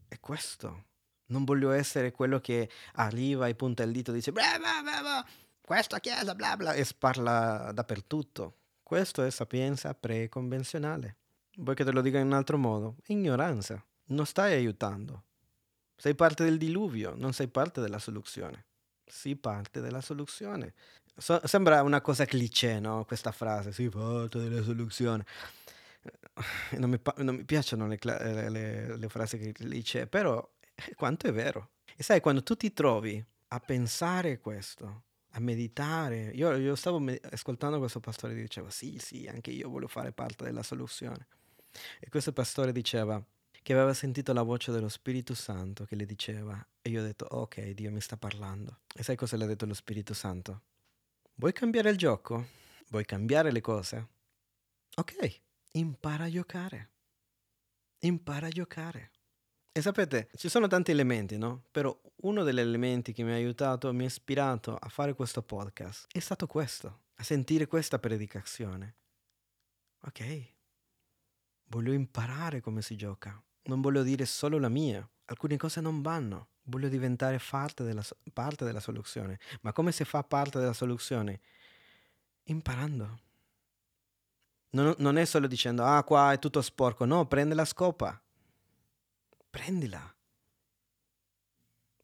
[0.09, 0.85] è questo.
[1.27, 5.27] Non voglio essere quello che arriva e punta il dito e dice bla bla bla
[5.61, 8.55] questa chiesa bla bla e parla dappertutto.
[8.83, 11.17] Questo è sapienza preconvenzionale.
[11.57, 12.97] Vuoi che te lo dica in un altro modo?
[13.09, 13.85] Ignoranza.
[14.07, 15.25] Non stai aiutando.
[15.95, 18.65] Sei parte del diluvio, non sei parte della soluzione.
[19.05, 20.73] Sii parte della soluzione.
[21.15, 23.05] So, sembra una cosa cliché, no?
[23.05, 25.27] Questa frase, sii parte della soluzione
[26.77, 30.47] non mi, non mi piacciono le, le, le, frasi che dice, però
[30.97, 31.71] quanto è vero.
[31.97, 37.27] E sai, quando tu ti trovi a pensare questo, a meditare, io, io stavo med-
[37.31, 41.27] ascoltando questo pastore che diceva, sì, sì, anche io voglio fare parte della soluzione.
[42.01, 43.23] E questo pastore diceva
[43.63, 47.27] che aveva sentito la voce dello Spirito Santo che le diceva, e io ho detto,
[47.29, 48.81] ok, Dio mi sta parlando.
[48.95, 50.63] E sai cosa le ha detto lo Spirito Santo?
[51.35, 52.47] Vuoi cambiare il gioco?
[52.89, 54.09] Vuoi cambiare le cose?
[54.97, 55.41] Ok,
[55.73, 56.91] impara a giocare.
[58.01, 59.13] Impara a giocare.
[59.73, 61.65] E sapete, ci sono tanti elementi, no?
[61.71, 66.07] Però uno degli elementi che mi ha aiutato, mi ha ispirato a fare questo podcast
[66.11, 68.97] è stato questo, a sentire questa predicazione.
[70.01, 70.55] Ok,
[71.67, 73.41] voglio imparare come si gioca.
[73.65, 75.09] Non voglio dire solo la mia.
[75.27, 76.49] Alcune cose non vanno.
[76.65, 79.39] Voglio diventare parte della, parte della soluzione.
[79.61, 81.41] Ma come si fa parte della soluzione?
[82.45, 83.21] Imparando
[84.71, 87.05] non, non è solo dicendo, ah, qua è tutto sporco.
[87.05, 88.21] No, prendi la scopa.
[89.51, 90.15] Prendila.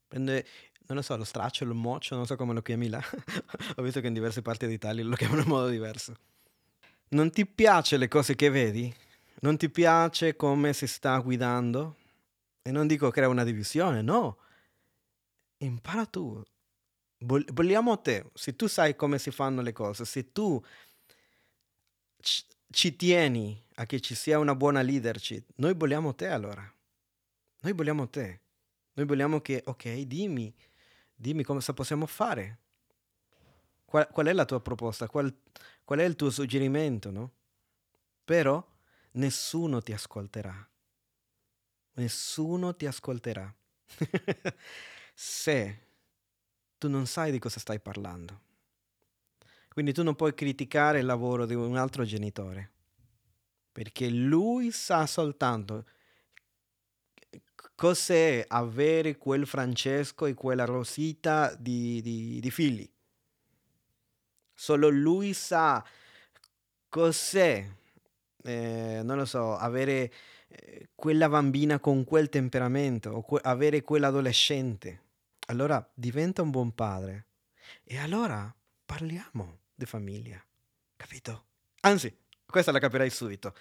[0.09, 0.46] Prende,
[0.87, 3.03] non lo so, lo straccio, il moccio, non so come lo chiami là.
[3.77, 6.16] Ho visto che in diverse parti d'Italia lo chiamano in modo diverso.
[7.09, 8.94] Non ti piace le cose che vedi?
[9.40, 11.96] Non ti piace come si sta guidando?
[12.62, 14.38] E non dico crea una divisione, no.
[15.59, 16.42] Impara tu.
[17.18, 20.62] Vogliamo te, se tu sai come si fanno le cose, se tu
[22.71, 26.73] ci tieni a che ci sia una buona leadership, noi vogliamo te allora.
[27.61, 28.41] Noi vogliamo te.
[28.95, 30.55] Noi vogliamo che, ok, dimmi,
[31.15, 32.59] dimmi cosa possiamo fare.
[33.85, 35.09] Qual, qual è la tua proposta?
[35.09, 35.35] Qual,
[35.85, 37.33] qual, è il tuo suggerimento, no?
[38.25, 38.65] Però
[39.13, 40.69] nessuno ti ascolterà.
[41.95, 43.55] Nessuno ti ascolterà.
[45.15, 45.87] Se
[46.77, 48.43] tu non sai di cosa stai parlando.
[49.75, 52.71] Quindi tu non puoi criticare il lavoro di un altro genitore,
[53.73, 55.85] perché lui sa soltanto
[57.75, 62.89] cos'è avere quel Francesco e quella Rosita di, di, di figli.
[64.55, 65.85] Solo lui sa
[66.89, 67.69] cos'è,
[68.45, 70.13] eh, non lo so, avere
[70.47, 75.03] eh, quella bambina con quel temperamento o que- avere quell'adolescente.
[75.47, 77.27] Allora diventa un buon padre
[77.83, 80.43] e allora parliamo di famiglia,
[80.97, 81.47] capito?
[81.81, 83.55] Anzi, questa la capirai subito.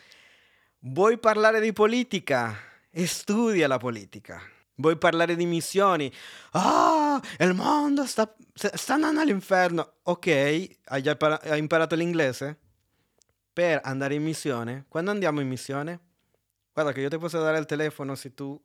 [0.79, 2.55] Vuoi parlare di politica?
[2.89, 4.41] E studia la politica.
[4.75, 6.11] Vuoi parlare di missioni?
[6.51, 9.93] Ah, il mondo sta, sta andando all'inferno.
[10.03, 12.59] Ok, hai già hai imparato l'inglese?
[13.51, 14.85] Per andare in missione?
[14.87, 15.99] Quando andiamo in missione?
[16.71, 18.59] Guarda che io ti posso dare il telefono se tu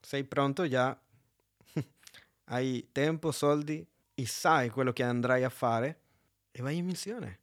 [0.00, 0.96] sei pronto già.
[2.46, 6.03] hai tempo, soldi e sai quello che andrai a fare
[6.56, 7.40] e vai in missione.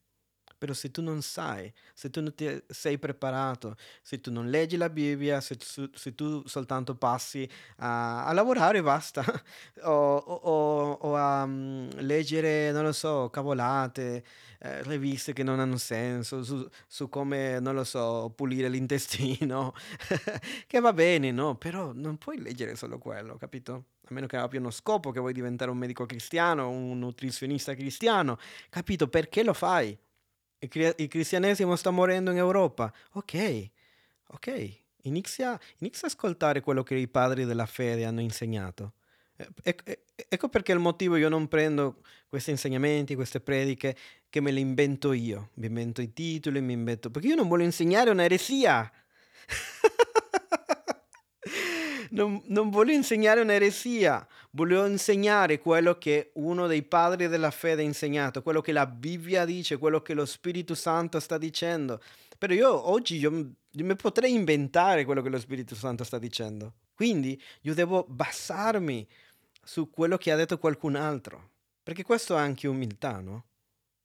[0.58, 4.78] Però se tu non sai, se tu non ti sei preparato, se tu non leggi
[4.78, 9.24] la Bibbia, se, se tu soltanto passi a, a lavorare e basta,
[9.82, 14.24] o, o, o, a um, leggere, non lo so, cavolate,
[14.60, 19.74] eh, riviste che non hanno senso, su, su, come, non lo so, pulire l'intestino,
[20.68, 21.56] che va bene, no?
[21.58, 23.86] Però non puoi leggere solo quello, capito?
[24.12, 28.38] A meno che abbia uno scopo, che vuoi diventare un medico cristiano, un nutrizionista cristiano,
[28.70, 29.08] capito?
[29.08, 29.98] Perché lo fai?
[30.62, 32.94] il, cristianesimo sta morendo in Europa.
[33.14, 33.70] Ok,
[34.28, 38.94] ok, inizia, inizia a ascoltare quello che i padri della fede hanno insegnato.
[39.64, 43.96] ecco perché il motivo io non prendo questi insegnamenti, queste prediche,
[44.30, 45.50] che me le invento io.
[45.56, 47.10] Mi invento i titoli, mi invento...
[47.10, 48.92] Perché io non voglio insegnare un'eresia.
[52.12, 57.86] non, non voglio insegnare un'eresia, voglio insegnare quello che uno dei padri della fede ha
[57.86, 62.02] insegnato, quello che la Bibbia dice, quello che lo Spirito Santo sta dicendo.
[62.38, 63.32] Però io oggi io,
[63.70, 66.74] io mi potrei inventare quello che lo Spirito Santo sta dicendo.
[66.94, 69.08] Quindi io devo basarmi
[69.64, 71.50] su quello che ha detto qualcun altro.
[71.84, 73.46] Perché questo è anche umiltà, no?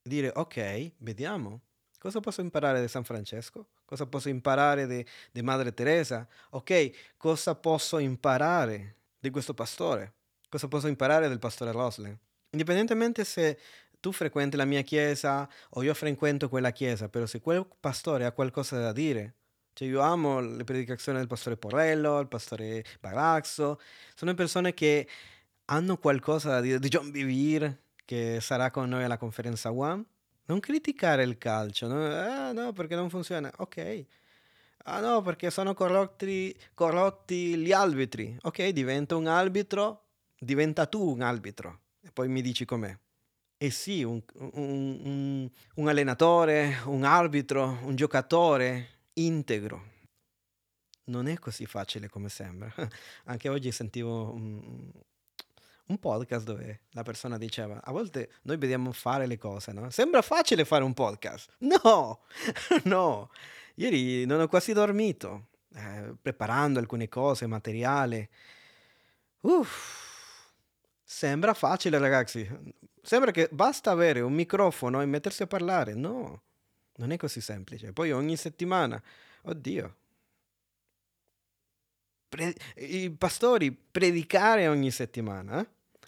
[0.01, 1.61] Dire, ok, vediamo.
[1.99, 3.67] Cosa posso imparare da San Francesco?
[3.87, 6.27] Cosa posso imparare di Madre Teresa?
[6.49, 10.11] Ok, cosa posso imparare di questo pastore?
[10.49, 12.13] Cosa posso imparare del pastore Rosling?
[12.49, 13.57] Indipendentemente se
[14.01, 18.33] tu frequenti la mia chiesa o io frequento quella chiesa, però se quel pastore ha
[18.33, 19.35] qualcosa da dire,
[19.71, 23.79] cioè io amo le predicazioni del pastore Porrello, il pastore Baraxo,
[24.15, 25.07] sono persone che
[25.63, 27.73] hanno qualcosa da dire, di John Bivir,
[28.03, 30.03] che sarà con noi alla conferenza One,
[30.47, 32.05] non criticare il calcio, no?
[32.05, 33.51] Ah, no, perché non funziona.
[33.57, 34.05] Ok.
[34.85, 38.37] Ah no, perché sono corrotti, corrotti gli arbitri.
[38.43, 40.05] Ok, diventa un arbitro,
[40.39, 41.81] diventa tu un arbitro.
[42.01, 42.97] E poi mi dici com'è.
[43.57, 49.95] E sì, un, un, un, un allenatore, un arbitro, un giocatore integro.
[51.05, 52.73] Non è così facile come sembra.
[53.25, 54.33] Anche oggi sentivo
[55.87, 59.89] un, podcast dove la persona diceva, a volte noi vediamo fare le cose, no?
[59.89, 61.55] Sembra facile fare un podcast.
[61.83, 62.21] No,
[62.85, 63.29] no.
[63.75, 68.29] Ieri non ho quasi dormito, eh, preparando alcune cose, materiale.
[69.41, 70.05] Uff.
[71.03, 72.47] Sembra facile, ragazzi.
[73.01, 75.93] Sembra che basta avere un microfono e mettersi a parlare.
[75.93, 76.41] No,
[76.95, 77.93] non è così semplice.
[77.93, 79.01] Poi ogni settimana,
[79.43, 79.95] oddio,
[82.29, 85.61] Pre- i pastori predicare ogni settimana.
[85.61, 85.67] Eh?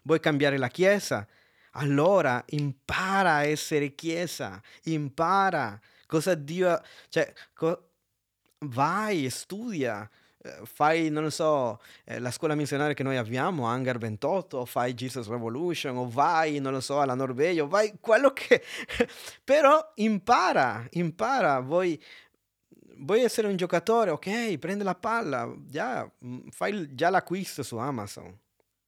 [0.10, 1.28] Vuoi cambiare la Chiesa?
[1.74, 5.80] Allora impara a essere Chiesa, impara.
[6.08, 6.82] Cosa Dio...
[7.10, 7.90] Cioè, co-
[8.66, 10.10] vai, studia,
[10.42, 14.66] eh, fai, non lo so, eh, la scuola missionaria che noi abbiamo, Hangar 28, o
[14.66, 18.64] fai Jesus Revolution, o vai, non lo so, alla Norvegia, o vai quello che...
[19.44, 22.04] Però impara, impara, vuoi,
[22.98, 28.36] vuoi essere un giocatore, ok, prendi la palla, già, mm, fai già l'acquisto su Amazon,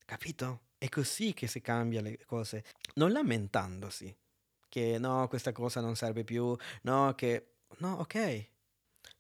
[0.03, 0.62] capito?
[0.82, 2.63] È così che si cambia le cose,
[2.96, 4.15] non lamentandosi
[4.67, 7.50] che no, questa cosa non serve più, no, che...
[7.78, 8.48] No, ok.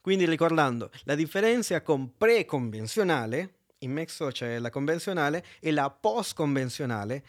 [0.01, 7.23] Quindi ricordando, la differenza con pre-convenzionale, in mezzo c'è la convenzionale, e la post-convenzionale,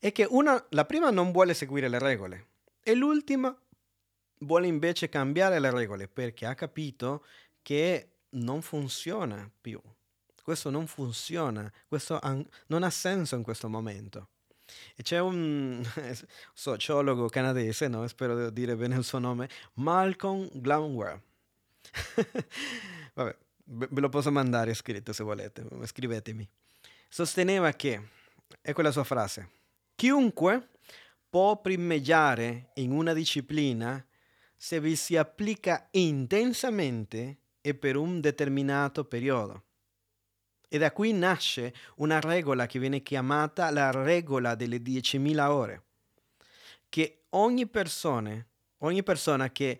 [0.00, 2.46] è che una, la prima non vuole seguire le regole
[2.82, 3.56] e l'ultima
[4.40, 7.24] vuole invece cambiare le regole perché ha capito
[7.62, 9.80] che non funziona più
[10.46, 12.20] questo non funziona, questo
[12.68, 14.28] non ha senso in questo momento.
[14.94, 15.84] E c'è un
[16.54, 18.06] sociologo canadese, no?
[18.06, 21.20] spero di dire bene il suo nome, Malcolm Gladwell.
[23.14, 26.48] Vabbè, ve lo posso mandare scritto se volete, scrivetemi.
[27.08, 28.10] Sosteneva che,
[28.62, 29.50] ecco la sua frase,
[29.96, 30.68] chiunque
[31.28, 34.06] può primeggiare in una disciplina
[34.56, 39.65] se vi si applica intensamente e per un determinato periodo.
[40.68, 45.84] E da qui nasce una regola che viene chiamata la regola delle 10.000 ore,
[46.88, 48.44] che ogni persona,
[48.78, 49.78] ogni persona che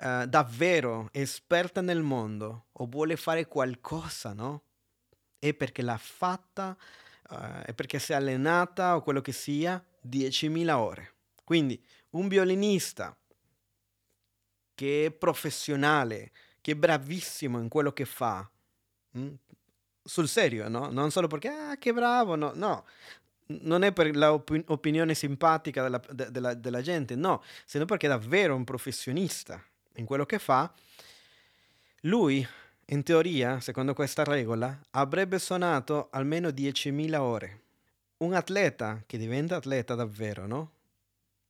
[0.00, 4.62] uh, davvero è esperta nel mondo o vuole fare qualcosa, no?
[5.38, 6.76] È perché l'ha fatta,
[7.30, 11.14] uh, è perché si è allenata o quello che sia, 10.000 ore.
[11.42, 13.16] Quindi un violinista
[14.74, 16.30] che è professionale,
[16.60, 18.48] che è bravissimo in quello che fa,
[19.10, 19.28] mh?
[20.08, 20.90] Sul serio, no?
[20.90, 22.84] Non solo perché, ah, che bravo, no, no.
[23.46, 28.54] Non è per l'opinione simpatica della, de, della, della gente, no, sino perché è davvero
[28.54, 29.62] un professionista
[29.94, 30.72] in quello che fa.
[32.02, 32.46] Lui,
[32.86, 37.60] in teoria, secondo questa regola, avrebbe suonato almeno 10.000 ore
[38.18, 40.72] un atleta che diventa atleta davvero, no?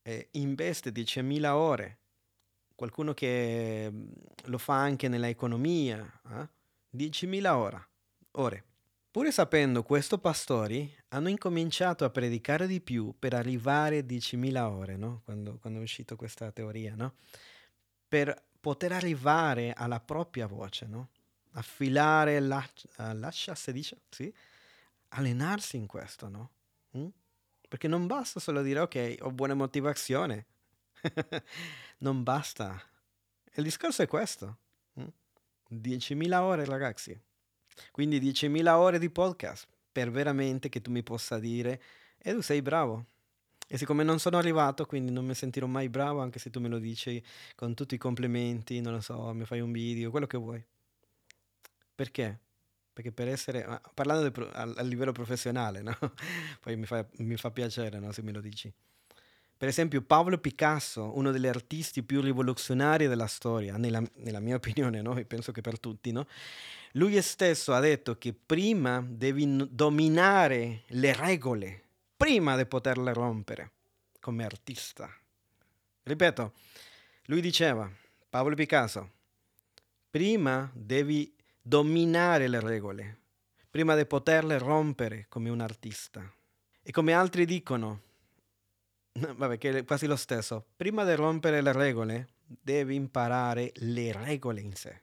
[0.02, 1.98] E investe 10.000 ore.
[2.74, 4.08] Qualcuno che mm,
[4.44, 6.48] lo fa anche nell'economia, eh?
[6.96, 7.86] 10.000 ore.
[8.32, 8.64] Ore.
[9.10, 14.96] Pur sapendo questo, pastori hanno incominciato a predicare di più per arrivare a 10.000 ore,
[14.96, 15.22] no?
[15.24, 17.14] Quando, quando è uscita questa teoria, no?
[18.06, 21.08] Per poter arrivare alla propria voce, no?
[21.52, 24.02] Affilare l'ascia, l'ascia si dice?
[24.10, 24.32] Sì?
[25.08, 26.50] Allenarsi in questo, no?
[26.96, 27.08] Mm?
[27.66, 30.46] Perché non basta solo dire ok, ho buona motivazione.
[31.98, 32.80] non basta.
[33.54, 34.58] Il discorso è questo.
[35.00, 35.08] Mm?
[35.70, 37.18] 10.000 ore, ragazzi.
[37.90, 41.82] Quindi 10.000 ore di podcast per veramente che tu mi possa dire,
[42.18, 43.06] e tu sei bravo.
[43.66, 46.68] E siccome non sono arrivato, quindi non mi sentirò mai bravo, anche se tu me
[46.68, 47.22] lo dici
[47.54, 50.64] con tutti i complimenti, non lo so, mi fai un video, quello che vuoi.
[51.94, 52.38] Perché?
[52.92, 55.96] Perché per essere, parlando pro, a, a, livello professionale, no?
[56.62, 58.10] Poi mi fa, mi fa piacere no?
[58.12, 58.72] se me lo dici.
[59.56, 65.02] Per esempio Pablo Picasso, uno degli artisti più rivoluzionari della storia, nella, nella mia opinione,
[65.02, 65.14] no?
[65.26, 66.26] penso che per tutti, no?
[66.92, 71.82] Lui stesso ha detto che prima devi dominare le regole
[72.16, 73.70] prima di poterle rompere
[74.18, 75.08] come artista.
[76.02, 76.52] Ripeto,
[77.26, 77.88] lui diceva,
[78.28, 79.10] Paolo Picasso,
[80.10, 81.32] prima devi
[81.62, 83.18] dominare le regole,
[83.70, 86.30] prima di poterle rompere come un artista.
[86.82, 88.00] E come altri dicono,
[89.12, 94.60] vabbè che è quasi lo stesso, prima di rompere le regole devi imparare le regole
[94.60, 95.02] in sé.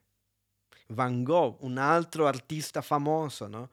[0.88, 3.70] Van Gogh, un altro artista famoso, no?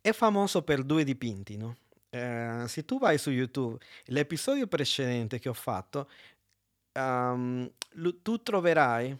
[0.00, 1.76] È famoso per due dipinti, no?
[2.10, 6.08] Eh, se tu vai su YouTube, l'episodio precedente che ho fatto,
[6.92, 7.70] um,
[8.22, 9.16] tu troverai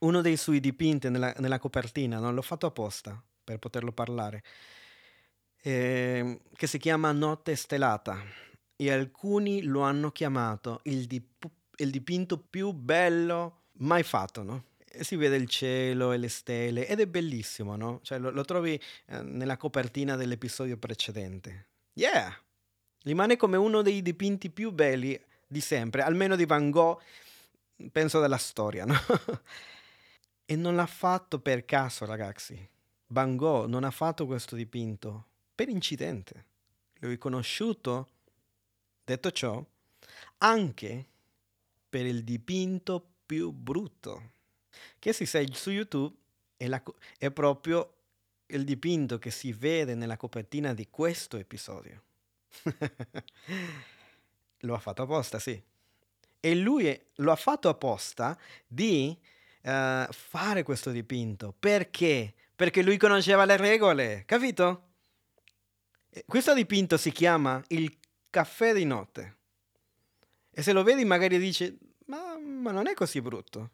[0.00, 4.42] uno dei suoi dipinti nella, nella copertina, non l'ho fatto apposta per poterlo parlare,
[5.62, 8.20] eh, che si chiama Notte Stellata
[8.74, 14.64] e alcuni lo hanno chiamato il, dip- il dipinto più bello mai fatto, no?
[15.00, 18.00] Si vede il cielo e le stelle ed è bellissimo, no?
[18.02, 21.66] Cioè lo, lo trovi eh, nella copertina dell'episodio precedente.
[21.94, 22.36] Yeah!
[23.02, 27.00] Rimane come uno dei dipinti più belli di sempre, almeno di Van Gogh,
[27.90, 28.94] penso della storia, no?
[30.44, 32.68] e non l'ha fatto per caso, ragazzi.
[33.08, 36.44] Van Gogh non ha fatto questo dipinto per incidente.
[37.00, 38.08] L'ho riconosciuto,
[39.04, 39.62] detto ciò,
[40.38, 41.06] anche
[41.88, 44.30] per il dipinto più brutto
[44.98, 46.14] che se sei su YouTube
[46.56, 46.82] è, la,
[47.18, 47.94] è proprio
[48.46, 52.02] il dipinto che si vede nella copertina di questo episodio.
[54.60, 55.60] lo ha fatto apposta, sì.
[56.40, 59.16] E lui lo ha fatto apposta di
[59.62, 61.54] uh, fare questo dipinto.
[61.58, 62.34] Perché?
[62.54, 64.88] Perché lui conosceva le regole, capito?
[66.26, 67.96] Questo dipinto si chiama Il
[68.28, 69.36] caffè di notte.
[70.50, 73.70] E se lo vedi magari dici, ma, ma non è così brutto.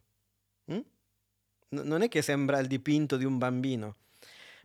[1.74, 1.80] Mm?
[1.80, 3.96] non è che sembra il dipinto di un bambino,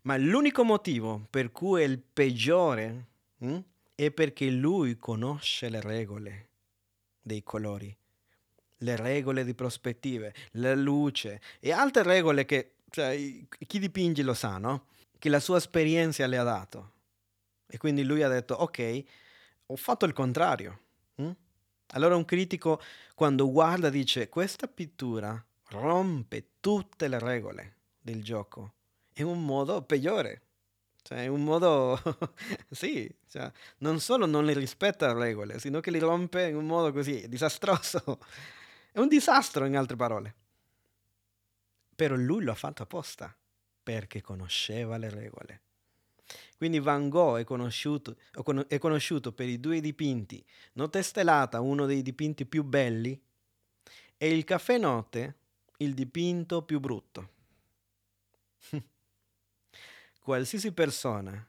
[0.03, 3.05] ma l'unico motivo per cui è il peggiore
[3.37, 3.59] hm,
[3.95, 6.47] è perché lui conosce le regole
[7.21, 7.95] dei colori,
[8.77, 14.57] le regole di prospettive, la luce e altre regole che cioè, chi dipinge lo sa,
[14.57, 14.85] no?
[15.17, 16.91] Che la sua esperienza le ha dato.
[17.65, 19.03] E quindi lui ha detto, ok,
[19.67, 20.79] ho fatto il contrario.
[21.15, 21.31] Hm?
[21.93, 22.79] Allora un critico
[23.15, 25.43] quando guarda dice, questa pittura
[25.73, 28.73] rompe tutte le regole del gioco
[29.15, 30.41] in un modo peggiore.
[31.01, 31.99] Cioè, in un modo...
[32.69, 36.65] sì, cioè, non solo non le rispetta le regole, sino che li rompe in un
[36.65, 38.19] modo così disastroso.
[38.91, 40.35] È un disastro, in altre parole.
[41.95, 43.35] Però lui lo ha fatto apposta,
[43.83, 45.61] perché conosceva le regole.
[46.57, 48.15] Quindi Van Gogh è conosciuto,
[48.67, 50.43] è conosciuto per i due dipinti
[50.73, 53.19] Notte Stellata, uno dei dipinti più belli,
[54.15, 55.35] e il Caffè Notte,
[55.77, 57.29] il dipinto più brutto.
[60.19, 61.47] Qualsiasi persona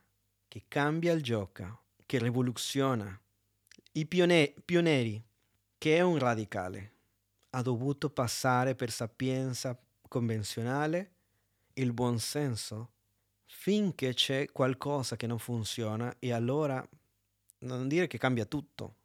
[0.48, 3.20] che cambia il gioco, che rivoluziona,
[3.92, 5.24] i pioneri,
[5.78, 6.92] che è un radicale,
[7.50, 11.12] ha dovuto passare per sapienza convenzionale,
[11.74, 12.92] il buonsenso,
[13.46, 16.86] finché c'è qualcosa che non funziona e allora
[17.58, 18.96] non dire che cambia tutto,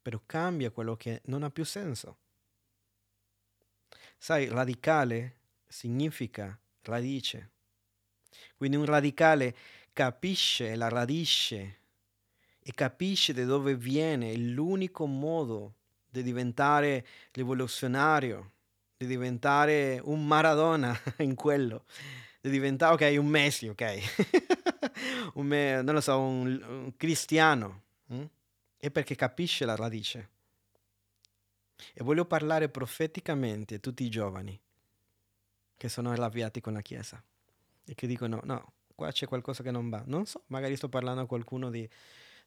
[0.00, 2.18] però cambia quello che non ha più senso.
[4.22, 7.50] Sai, radicale significa radice.
[8.56, 9.52] Quindi un radicale
[9.92, 11.78] capisce la radice
[12.60, 15.74] e capisce da dove viene l'unico modo
[16.08, 18.52] di diventare rivoluzionario,
[18.96, 21.86] di diventare un Maradona in quello,
[22.40, 23.98] di diventare, ok, un Messi, ok,
[25.34, 28.22] un, non lo so, un, un cristiano, hm?
[28.76, 30.28] è perché capisce la radice.
[31.94, 34.58] E voglio parlare profeticamente a tutti i giovani
[35.76, 37.22] che sono arrabbiati con la Chiesa
[37.84, 40.02] e che dicono no, qua c'è qualcosa che non va.
[40.06, 41.88] Non so, magari sto parlando a qualcuno di,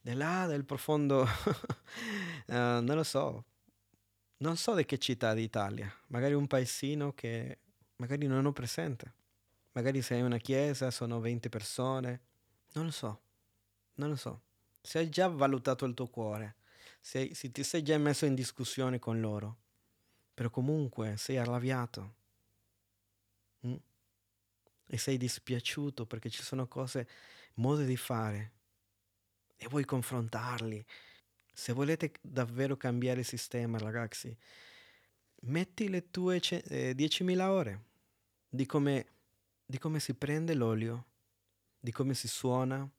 [0.02, 3.44] di là, del profondo, uh, non lo so,
[4.38, 7.60] non so di che città d'Italia, magari un paesino che
[7.98, 9.14] magari non ho presente.
[9.74, 12.22] Magari sei una chiesa, sono 20 persone,
[12.74, 13.20] non lo so,
[13.96, 14.42] non lo so.
[14.82, 16.56] Se hai già valutato il tuo cuore,
[17.06, 19.58] se, se ti sei già messo in discussione con loro,
[20.34, 22.16] però comunque sei arrabbiato
[23.68, 23.76] mm?
[24.88, 27.08] e sei dispiaciuto perché ci sono cose,
[27.56, 28.54] modi di fare
[29.56, 30.84] e vuoi confrontarli.
[31.54, 34.36] Se volete davvero cambiare il sistema, ragazzi,
[35.42, 37.84] metti le tue eh, 10.000 ore
[38.50, 39.06] di come,
[39.64, 41.06] di come si prende l'olio,
[41.80, 42.90] di come si suona,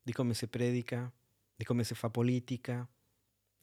[0.00, 1.12] di come si predica,
[1.54, 2.88] di come si fa politica,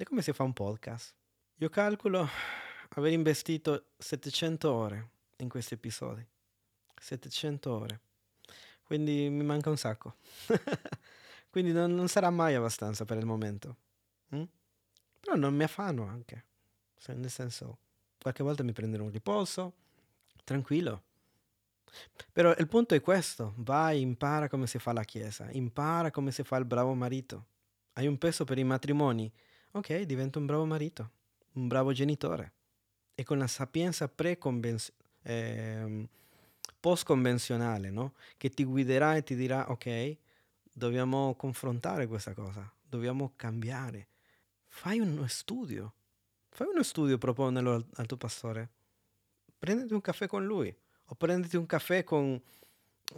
[0.04, 1.16] di come si fa un podcast.
[1.56, 2.28] Io calcolo
[2.90, 6.26] aver investito 700 ore in questi episodi.
[6.94, 8.00] 700 ore.
[8.84, 10.18] Quindi mi manca un sacco.
[11.50, 13.78] Quindi non, non, sarà mai abbastanza per il momento.
[14.36, 14.44] Mm?
[15.22, 16.46] Però non mi affanno anche.
[17.08, 17.78] nel senso,
[18.20, 19.74] qualche volta mi prenderò un riposo,
[20.44, 21.04] tranquillo.
[22.32, 26.44] Però il punto è questo, vai, impara come si fa la chiesa, impara come si
[26.44, 27.46] fa il bravo marito.
[27.94, 29.32] Hai un peso per i matrimoni?
[29.76, 31.10] Ok, diventa un bravo marito,
[31.54, 32.54] un bravo genitore.
[33.16, 34.08] E con la sapienza
[35.24, 36.08] eh,
[36.80, 38.14] post-convenzionale, no?
[38.38, 40.18] Che ti guiderà e ti dirà, ok,
[40.72, 44.10] dobbiamo confrontare questa cosa, dobbiamo cambiare.
[44.68, 45.96] Fai uno studio,
[46.50, 48.70] fai uno studio, proponelo al, al tuo pastore.
[49.58, 52.40] Prenditi un caffè con lui o prenditi un caffè con,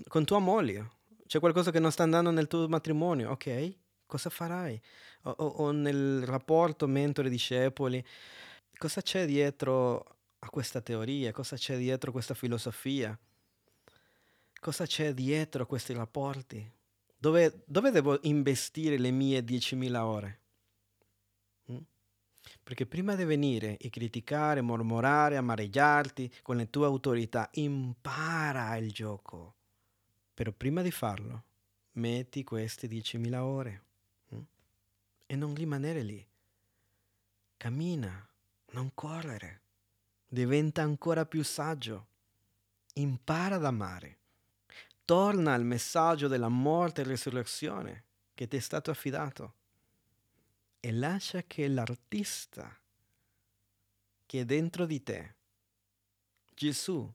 [0.08, 0.92] con tua moglie.
[1.28, 3.76] C'è qualcosa che non sta andando nel tuo matrimonio, ok?
[4.06, 4.80] Cosa farai?
[5.24, 8.04] O, o, o nel rapporto mentore-discepoli,
[8.78, 11.32] cosa c'è dietro a questa teoria?
[11.32, 13.18] Cosa c'è dietro a questa filosofia?
[14.60, 16.72] Cosa c'è dietro a questi rapporti?
[17.18, 20.40] Dove, dove devo investire le mie 10.000 ore?
[22.62, 29.56] Perché prima di venire e criticare, mormorare, amareggiarti con le tue autorità, impara il gioco.
[30.34, 31.44] Però prima di farlo,
[31.94, 33.84] metti queste 10.000 ore?
[35.26, 36.26] E non rimanere lì.
[37.58, 38.28] Cammina,
[38.72, 39.62] non correre.
[40.28, 42.08] Diventa ancora più saggio.
[42.94, 44.18] Impara ad amare.
[45.06, 48.04] Torna al messaggio della morte e resurrezione
[48.34, 49.54] che ti è stato affidato
[50.80, 52.80] e lascia che l'artista
[54.26, 55.36] che è dentro di te,
[56.54, 57.12] Gesù,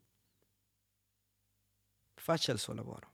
[2.15, 3.10] faccia il suo lavoro.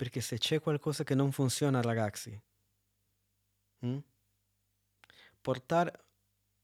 [0.00, 2.42] Perché se c'è qualcosa che non funziona, ragazzi,
[3.80, 3.98] hm?
[5.42, 6.04] portare,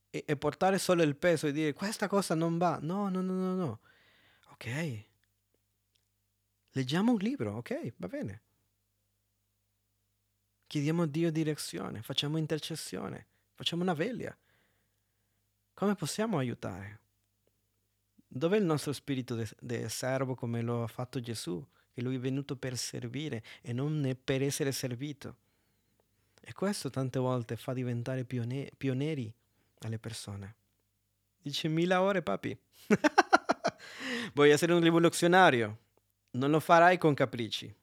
[0.09, 3.33] e, e, portare solo il peso e dire questa cosa non va, no, no, no,
[3.33, 3.79] no, no.
[4.53, 5.05] Ok.
[6.71, 8.41] Leggiamo un libro, ok, va bene.
[10.65, 14.35] Chiediamo a Dio direzione, facciamo intercessione, facciamo una veglia.
[15.75, 17.01] Come possiamo aiutare?
[18.27, 21.63] Dov'è il nostro spirito di servo come lo ha fatto Gesù?
[21.97, 25.35] Che lui è venuto per servire e non per essere servito.
[26.39, 29.33] E questo tante volte fa diventare pioneri
[29.79, 30.55] alle persone.
[31.41, 32.55] Dice mille ore, papi.
[34.35, 35.79] Vuoi essere un rivoluzionario?
[36.33, 37.75] Non lo farai con capricci.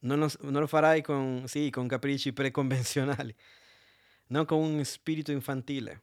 [0.00, 3.34] Non lo, non lo farai con, sì, con capricci preconvenzionali,
[4.28, 6.02] non con un spirito infantile.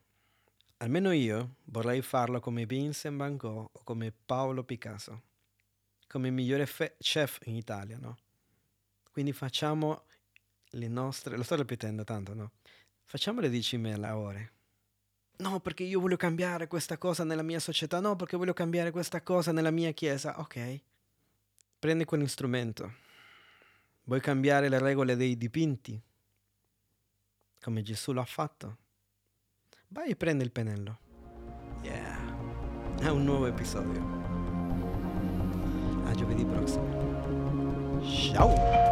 [0.78, 5.22] Almeno io vorrei farlo come Vincent Van Gogh o come Paolo Picasso,
[6.14, 8.18] come migliore fe- chef in Italia, no?
[9.11, 10.03] Quindi facciamo
[10.70, 12.51] le nostre, lo sto ripetendo tanto, no?
[13.03, 14.51] Facciamo le 10.000 ore.
[15.38, 19.24] No, perché io voglio cambiare questa cosa nella mia società, no, perché voglio cambiare questa
[19.24, 20.39] cosa nella mia chiesa.
[20.39, 20.82] Ok,
[21.80, 22.93] prendi quell'istrumento
[24.03, 25.99] Vuoi cambiare le regole dei dipinti?
[27.59, 28.78] Come Gesù l'ha fatto?
[29.88, 30.99] Vai e prendi il pennello.
[31.82, 34.23] Yeah, è un nuovo episodio.
[36.06, 38.01] A giovedì prossimo.
[38.04, 38.83] Ciao!